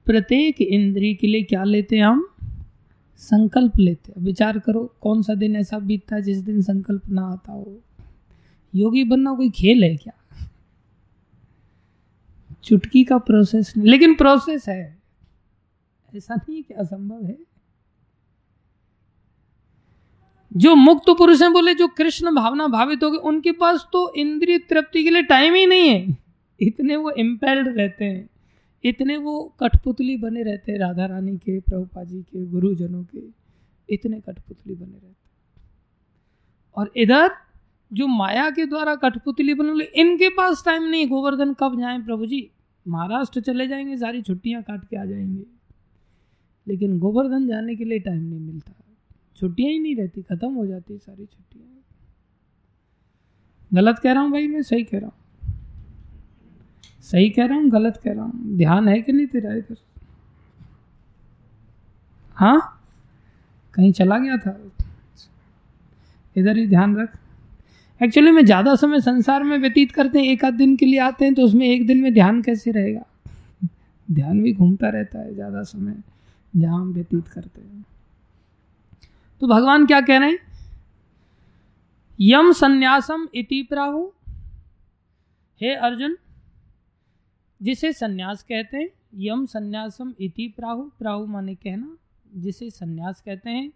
प्रत्येक 0.06 0.62
इंद्री 0.62 1.16
के 1.16 1.28
लिए 1.28 1.44
क्या 1.44 1.64
लेते 1.64 1.96
हैं 1.96 2.06
हम? 2.06 2.28
संकल्प 3.18 3.72
लेते 3.78 4.12
हैं। 4.12 4.26
विचार 4.26 4.60
करो, 4.60 4.96
कौन 5.02 5.22
सा 5.22 5.34
दिन 5.34 5.56
ऐसा 5.56 5.80
बीतता 5.80 6.16
है 6.16 6.22
जिस 6.22 6.38
दिन 6.38 6.62
संकल्प 6.62 7.10
ना 7.10 7.22
आता 7.22 7.52
हो? 7.52 7.82
योगी 8.76 9.04
बनना 9.04 9.34
कोई 9.34 9.50
खेल 9.50 9.84
है 9.84 9.98
क्या? 9.98 10.14
चुटकी 12.64 13.04
का 13.04 13.18
प्रोसेस 13.18 13.74
नहीं। 13.78 13.90
लेकिन 13.90 14.16
प्रोसेस 14.16 14.70
है। 14.70 15.02
ऐसा 16.16 16.36
नहीं 16.36 16.64
कि 16.64 16.74
असंभव 16.74 17.26
है। 17.26 17.38
जो 20.54 20.76
मुक्त 20.76 21.06
पुरुष 21.10 21.42
हैं 21.42 21.54
बोले, 21.54 21.76
जो 21.76 21.88
कृष्ण 21.88 22.36
भावना 22.36 22.68
भावित 22.68 23.04
हो 23.04 23.12
गए, 23.12 23.18
उनके 23.18 23.52
पास 23.52 23.88
तो 23.94 24.14
इंद्रिय 24.16 24.60
तृप्ति 24.60 25.04
के 25.04 25.10
लिए 25.10 25.24
टाइम 25.24 25.54
ही 25.54 25.66
नहीं 25.66 25.90
है। 25.90 26.21
इतने 26.62 26.96
वो 26.96 27.12
इम्पेल्ड 27.12 27.78
रहते 27.78 28.06
हैं। 28.06 28.30
इतने 28.84 29.18
वो 29.18 29.56
कठपुतली 29.60 30.18
बने 30.18 30.44
रहते 30.44 30.72
हैं 30.72 30.80
राधा 30.80 31.06
रानी 31.06 31.38
के, 31.38 31.60
प्रभुपा 31.60 32.04
जी 32.04 32.22
के, 32.22 32.46
गुरुजनों 32.46 33.04
के। 33.04 33.42
इतने 33.90 34.22
कठपुतली 34.22 34.76
बने 34.76 34.98
रहते 34.98 35.16
और 36.78 36.92
इधर 36.96 37.32
जो 37.94 38.08
माया 38.08 38.50
के 38.50 38.66
द्वारा 38.66 38.96
कठपुतली 38.96 39.54
बने 39.54 39.84
इनके 39.84 40.30
पास 40.30 40.64
टाइम 40.66 40.84
नहीं। 40.84 41.08
गोवर्धन 41.08 41.54
कब 41.54 41.80
जाए 41.80 42.00
प्रभु 42.00 42.26
जी? 42.26 42.52
महाराष्ट्र 42.88 43.42
चले 43.42 43.68
जाएँगे, 43.68 43.98
सारी 43.98 44.22
छुट्टियाँ 44.22 44.64
काट 44.64 44.86
के 44.86 44.96
आ 44.96 45.06
जाएँगे। 45.06 45.46
लेकिन 46.68 47.00
गोवर्धन 47.00 47.48
जाने 47.48 47.76
के 47.76 47.86
लिए 47.86 48.00
टाइम 48.00 48.24
नहीं 48.24 48.40
मिलता। 48.40 48.74
छुट्टियाँ 49.38 49.72
ही 49.72 49.80
नहीं 49.80 49.96
रहती, 49.96 50.22
खत्म 50.22 50.54
हो 50.54 50.66
जाती 50.68 50.98
सारी 50.98 51.26
छुट्टियाँ। 51.26 51.68
गलत 53.74 54.00
कह 54.00 54.12
रहा 54.12 54.24
हूँ 54.24 54.32
भाई, 54.32 54.48
मैं 54.48 54.62
सही 54.62 54.84
कह 54.84 55.00
रहा 55.00 55.10
हूँ। 55.10 55.21
सही 57.04 57.30
कह 57.30 57.46
रहा 57.46 57.58
हूँ, 57.58 57.70
गलत 57.70 58.00
कह 58.04 58.14
रहा 58.14 58.24
हूँ? 58.24 58.58
ध्यान 58.58 58.88
है 58.88 59.02
कि 59.02 59.12
नहीं 59.12 59.28
तेरा 59.28 59.54
इधर? 59.54 59.76
हाँ? 62.38 62.78
कहीं 63.74 63.92
चला 63.92 64.18
गया 64.18 64.38
था? 64.38 64.58
इधर 66.36 66.58
ही 66.58 66.68
ध्यान 66.68 66.96
रख। 66.98 67.18
एक्चुअली 68.02 68.32
में 68.32 68.44
ज़्यादा 68.46 68.76
समय 68.76 69.00
संसार 69.02 69.44
में 69.44 69.58
व्यतीत 69.58 69.92
करते 69.92 70.20
हैं, 70.20 70.26
एक 70.26 70.46
आध 70.46 70.54
दिन 70.54 70.76
के 70.76 70.86
लिए 70.86 71.00
आते 71.00 71.26
हैं 71.26 71.34
तो 71.34 71.44
उसमें 71.44 71.68
एक 71.68 71.86
दिन 71.88 72.02
में 72.02 72.14
ध्यान 72.14 72.42
कैसे 72.42 72.72
रहेगा? 72.72 73.06
ध्यान 74.08 74.42
भी 74.44 74.54
घूमता 74.54 74.90
रहता 74.90 75.20
है 75.20 75.34
ज़्यादा 75.34 75.64
समय, 75.64 75.96
जहाँ 76.54 76.80
हम 76.80 76.92
व्यतीत 76.94 77.28
करते 77.28 77.62
हैं। 77.62 77.86
तो 79.42 79.48
भगवान 79.48 79.86
क्या 79.86 80.02
कह 80.02 80.18
रहे 80.18 80.30
हैं? 80.30 80.40
यम 82.20 82.52
संन्यासम 82.54 83.28
इति 83.36 83.62
प्राहु। 83.70 84.06
हे 85.62 85.74
अर्जुन 85.76 86.18
जिसे 87.62 87.94
सन्यास 87.94 88.44
कहते 88.44 88.78
हैं, 88.78 88.90
यम 89.16 89.46
संन्यासम 89.46 90.14
इति 90.20 90.54
प्राहु 90.58 90.92
प्राहु 91.00 91.26
माने 91.26 91.56
कहना, 91.56 91.98
जिसे 92.36 92.70
सन्यास 92.70 93.22
कहते 93.22 93.50
हैं, 93.50 93.74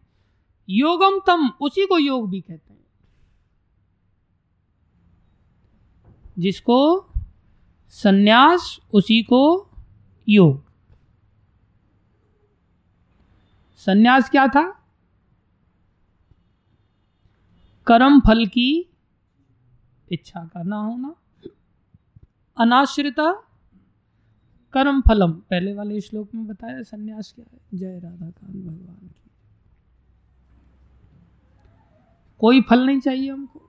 योगम 0.70 1.20
तम, 1.28 1.50
उसी 1.62 1.88
को 1.88 1.98
योग 1.98 2.30
भी 2.30 2.42
कहते 2.42 2.74
हैं। 2.74 2.86
जिसको 6.40 7.08
सन्यास, 7.90 8.80
उसी 8.94 9.24
को 9.24 9.70
योग। 10.30 10.66
सन्यास 13.78 14.30
क्या 14.30 14.48
था? 14.48 14.72
कर्म 17.88 18.20
फल 18.20 18.46
की 18.46 18.90
इच्छा 20.12 20.46
का 20.46 20.64
ना 20.64 20.78
होना, 20.78 21.16
अनाश्रिता 22.58 23.42
कर्म 24.78 25.02
फलम। 25.02 25.32
पहले 25.32 25.74
वाले 25.74 26.02
श्लोक 26.02 26.30
में 26.36 26.48
बताया 26.48 26.84
सन्यास 26.84 27.34
क्या 27.36 27.46
है? 27.54 27.60
जय 27.74 28.00
राधा 28.00 28.26
कांत 28.26 28.56
भगवान 28.56 29.08
की। 29.08 29.30
कोई 32.40 32.62
फल 32.62 32.86
नहीं 32.86 33.00
चाहिए 33.00 33.32
हमको। 33.32 33.62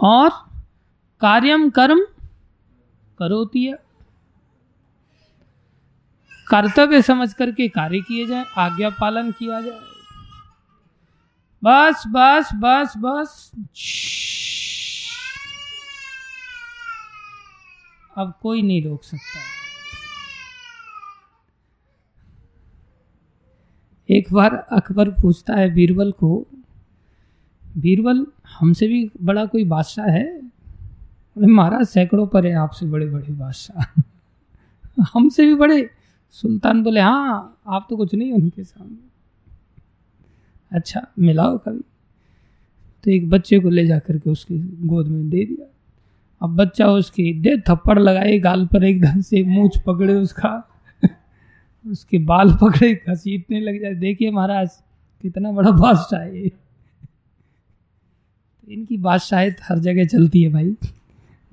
और 0.00 0.30
कार्यम 1.20 1.70
कर्म 1.70 2.06
करोती 3.18 3.64
है। 3.64 3.74
कर्तव्य 6.48 7.02
समझ 7.02 7.34
करके 7.34 7.68
कार्य 7.68 8.00
किए 8.00 8.26
जाए, 8.26 8.44
आज्ञा 8.58 8.90
पालन 8.90 9.32
किया 9.32 9.60
जाए। 9.60 9.80
बस 11.64 12.04
बस 12.06 12.48
बस 12.54 12.94
बस। 12.98 13.52
अब 18.16 18.38
कोई 18.42 18.62
नहीं 18.62 18.84
रोक 18.84 19.04
सकता। 19.04 19.40
एक 24.10 24.32
बार 24.32 24.54
अकबर 24.54 25.10
पूछता 25.10 25.54
है 25.54 25.74
बीरबल 25.74 26.12
को, 26.12 26.46
बीरबल, 27.76 28.26
हमसे 28.58 28.88
भी 28.88 29.10
बड़ा 29.22 29.46
कोई 29.46 29.64
बादशाह 29.64 30.06
है? 30.06 30.50
महाराज, 31.38 31.86
सैकड़ों 31.86 32.26
पर 32.26 32.46
है 32.46 32.52
आपसे 32.52 32.86
बड़े 32.86 33.06
बड़े 33.06 33.32
बादशाह। 33.32 34.02
हमसे 35.14 35.46
भी 35.46 35.54
बड़े? 35.54 35.90
सुल्तान 36.30 36.82
बोले 36.82 37.00
हाँ 37.00 37.60
आप 37.68 37.86
तो 37.90 37.96
कुछ 37.96 38.14
नहीं 38.14 38.32
उनके 38.32 38.64
सामने। 38.64 39.08
अच्छा 40.72 41.06
मिलाओ 41.18 41.58
कभी। 41.58 41.84
तो 43.04 43.10
एक 43.10 43.30
बच्चे 43.30 43.60
को 43.60 43.68
ले 43.68 43.86
जा 43.86 43.98
करके 43.98 44.30
उसकी 44.30 44.58
गोद 44.86 45.08
में 45.08 45.30
दे 45.30 45.44
दिया। 45.44 45.73
अब 46.42 46.56
बच्चा 46.56 46.86
उसकी 46.86 47.32
दे 47.40 47.56
थप्पड़ 47.56 47.98
लगाए, 47.98 48.38
गाल 48.38 48.66
पर 48.66 48.84
एकदम 48.84 49.20
से 49.20 49.42
मूछ 49.42 49.78
पकड़े 49.78 50.14
उसका। 50.14 50.70
उसके 51.90 52.18
बाल 52.18 52.52
पकड़े, 52.54 53.02
घसीटने 53.08 53.60
लग 53.60 53.80
जाए। 53.80 53.94
देखिए 53.94 54.30
महाराज, 54.30 54.70
कितना 55.22 55.52
बड़ा 55.52 55.70
बादशाह 55.70 56.20
है 56.20 56.48
तो 58.64 58.72
इनकी 58.72 58.96
बादशाहित 58.96 59.56
हर 59.62 59.78
जगह 59.78 60.04
चलती 60.04 60.42
है 60.42 60.48
भाई। 60.48 60.76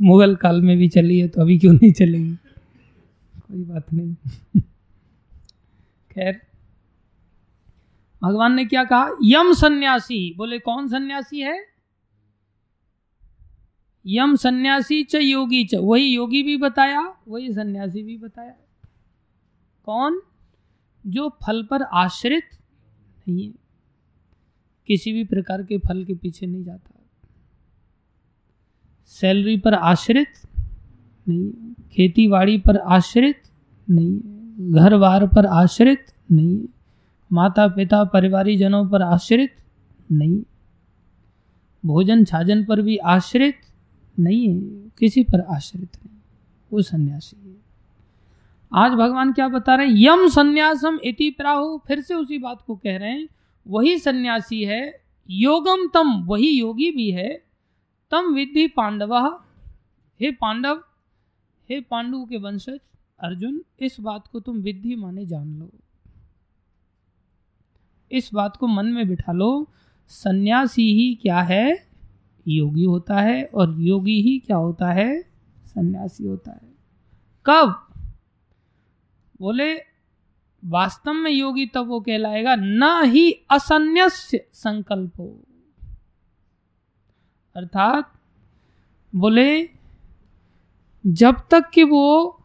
मुगल 0.02 0.36
काल 0.36 0.62
में 0.62 0.78
भी 0.78 0.88
चली 0.88 1.20
है 1.20 1.28
तो 1.28 1.42
अभी 1.42 1.60
क्यों 1.60 1.74
नहीं 1.74 1.92
चलेगी? 1.92 2.36
कोई 3.36 3.64
बात 3.64 3.94
नहीं। 3.94 4.16
खैर, 6.12 6.42
भगवान 8.24 8.54
ने 8.54 8.66
क्या 8.66 8.84
कहा? 8.84 9.10
यम 9.24 9.54
सन्यासी। 9.54 10.34
बोले, 10.38 10.60
कौन 10.60 10.88
सन्यासी 10.88 11.40
है? 11.40 11.71
यम 14.06 14.36
सन्यासी 14.36 15.04
च 15.04 15.16
योगी 15.16 15.66
च। 15.66 15.76
वही 15.76 16.06
योगी 16.06 16.43
भी 16.43 16.58
बताया, 16.58 17.16
वही 17.28 17.54
सन्यासी 17.54 18.04
भी 18.04 18.18
बताया। 18.18 18.54
कौन? 19.86 20.22
जो 21.08 21.30
फल 21.30 21.64
पर 21.64 21.82
आश्रित 21.82 22.43
नहीं 23.28 23.47
है। 23.47 23.54
किसी 24.88 25.14
भी 25.14 25.24
प्रकार 25.24 25.64
के 25.64 25.78
फल 25.78 26.06
के 26.06 26.14
पीछे 26.14 26.45
नहीं 26.45 26.64
जाता। 26.64 26.91
सैलरी 29.06 29.58
पर 29.58 29.74
आश्रित 29.74 30.28
नहीं 31.28 31.45
है। 31.45 31.74
खेती 31.74 32.28
बाड़ी 32.28 32.58
पर 32.58 32.78
आश्रित 32.78 33.41
नहीं 33.89 34.22
है। 34.22 34.72
घर 34.72 34.97
बार 34.97 35.28
पर 35.28 35.45
आश्रित 35.45 36.06
नहीं 36.32 36.62
है। 36.62 36.68
माता 37.32 37.68
पिता 37.68 38.04
परिवारी 38.04 38.58
जनों 38.58 38.89
पर 38.89 39.02
आश्रित 39.02 39.56
नहीं 40.12 40.43
भोजन 41.86 42.26
छाजन 42.26 42.66
पर 42.66 42.82
भी 42.82 42.97
आश्रित 42.97 43.56
नहीं 44.20 44.47
है 44.47 44.91
किसी 44.99 45.24
पर 45.24 45.39
आश्रित 45.39 45.95
नहीं, 45.95 46.18
वो 46.72 46.82
सन्यासी 46.82 47.49
है। 47.49 47.55
आज 48.74 48.91
भगवान 48.91 49.34
क्या 49.34 49.47
बता 49.47 49.76
रहे 49.76 49.88
हैं? 49.88 49.93
यम 49.97 50.28
संन्यासम 50.28 50.99
इति 51.03 51.30
प्राहु, 51.30 51.78
फिर 51.88 52.01
से 52.01 52.14
उसी 52.14 52.38
बात 52.38 52.62
को 52.62 52.76
कह 52.76 52.97
रहे 52.97 53.09
हैं, 53.09 53.28
वही 53.68 53.99
सन्यासी 53.99 54.64
है, 54.64 55.01
योगम 55.30 55.88
तम, 55.88 56.24
वही 56.26 56.49
योगी 56.49 56.91
भी 56.91 57.12
है, 57.12 57.43
तम 58.12 58.34
विधि 58.34 58.68
पांडव, 58.68 59.16
हे 60.20 60.32
पांडव, 60.32 60.84
हे 61.70 61.82
पांडु 61.82 62.26
के 62.26 62.38
वंशज, 62.38 62.80
अर्जुन, 63.20 63.64
इस 63.80 63.99
बात 63.99 64.28
को 64.28 64.39
तुम 64.39 64.57
विधि 64.57 64.95
माने 64.95 65.26
जान 65.26 65.59
लो। 65.59 65.70
इस 68.12 68.30
बात 68.34 68.57
को 68.57 68.68
मन 68.68 68.86
में 68.86 69.07
बिठा 69.07 69.32
लो, 69.32 69.68
सन्यासी 70.09 70.93
ही 70.93 71.16
क्या 71.16 71.41
है? 71.41 71.91
योगी 72.48 72.84
होता 72.84 73.16
है 73.16 73.46
और 73.46 73.82
योगी 73.82 74.22
ही 74.22 74.39
क्या 74.39 74.58
होता 74.58 74.88
है? 74.88 75.22
सन्यासी 75.66 76.26
होता 76.26 76.52
है। 76.52 76.74
कब? 77.46 77.88
बोले, 79.39 79.76
वास्तव 80.66 81.14
में 81.14 81.32
योगी 81.32 81.66
तब 81.66 81.88
वो 81.88 82.00
कहलाएगा, 82.00 82.56
न 82.56 83.04
ही 83.04 83.32
असन्यास्य 83.32 84.48
संकल्प 84.54 85.20
हो। 85.20 85.39
अर्थात, 87.56 88.20
बोले, 89.16 89.70
जब 91.08 91.36
तक 91.52 91.70
कि 91.74 91.84
वो 91.84 92.38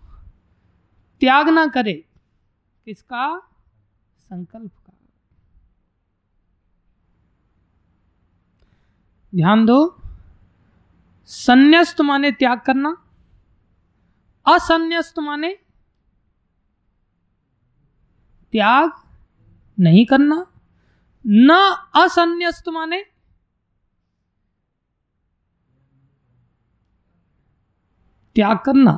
त्याग 1.20 1.48
ना 1.48 1.66
करे, 1.66 2.04
किसका? 2.84 3.38
संकल्प 4.18 4.72
ध्यान 9.32 9.64
दो 9.66 9.78
संन्यास्त 11.30 12.00
माने 12.02 12.30
त्याग 12.30 12.58
करना 12.66 12.92
असन्यास्त 14.46 15.18
माने 15.20 15.52
त्याग 18.52 18.88
नहीं 19.78 20.04
करना, 20.06 20.36
न 21.24 21.52
असन्यास्त 21.94 22.68
माने 22.68 23.02
त्याग 28.36 28.56
करना। 28.56 28.94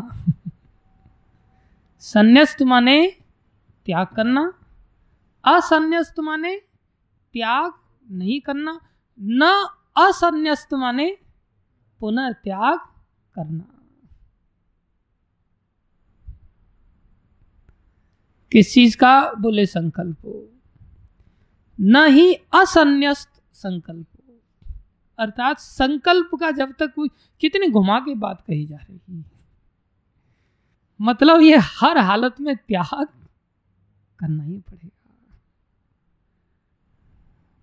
संन्यास्त 2.03 2.63
माने 2.63 2.99
त्याग 3.87 4.15
करना 4.17 4.45
असन्यास्त 5.45 6.21
माने 6.21 6.57
त्याग 7.35 7.71
नहीं 8.11 8.41
करना, 8.41 8.79
न 9.19 9.43
असन्यस्त 9.99 10.75
माने 10.75 11.17
पुनः 12.01 12.33
त्याग 12.33 12.79
करना। 13.35 13.75
किस 18.53 18.75
चीज़ 18.75 18.97
का? 18.97 19.33
बोले 19.33 19.67
संकल्प। 19.67 20.51
न 21.81 21.97
ही 21.97 22.35
असन्यस्त 22.35 23.43
संकल्प। 23.53 24.07
अर्थात 25.19 25.59
संकल्प 25.59 26.31
का 26.41 26.51
जब 26.51 26.73
तक 26.73 26.95
कोई 26.95 27.09
कितनी 27.41 27.71
घुमा 27.71 28.01
के 28.01 28.15
बात 28.15 28.41
कही 28.41 28.67
जा 28.67 28.77
रही 28.77 29.01
है। 29.09 29.25
मतलब 31.01 31.41
ये 31.41 31.57
हर 31.57 31.99
हालत 31.99 32.41
में 32.41 32.57
त्याग 32.57 33.07
करना 34.19 34.45
ही 34.45 34.59
पड़ेगा। 34.59 35.13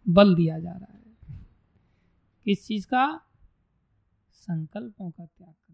बल 0.10 0.36
दिया 0.36 0.60
जा 0.60 0.72
रहा 0.72 0.88
है। 0.90 0.95
किस 2.46 2.68
चीज़ 2.68 2.88
का? 2.88 3.22
संकल्पों 4.34 5.12
का 5.12 5.26
त्याग। 5.26 5.65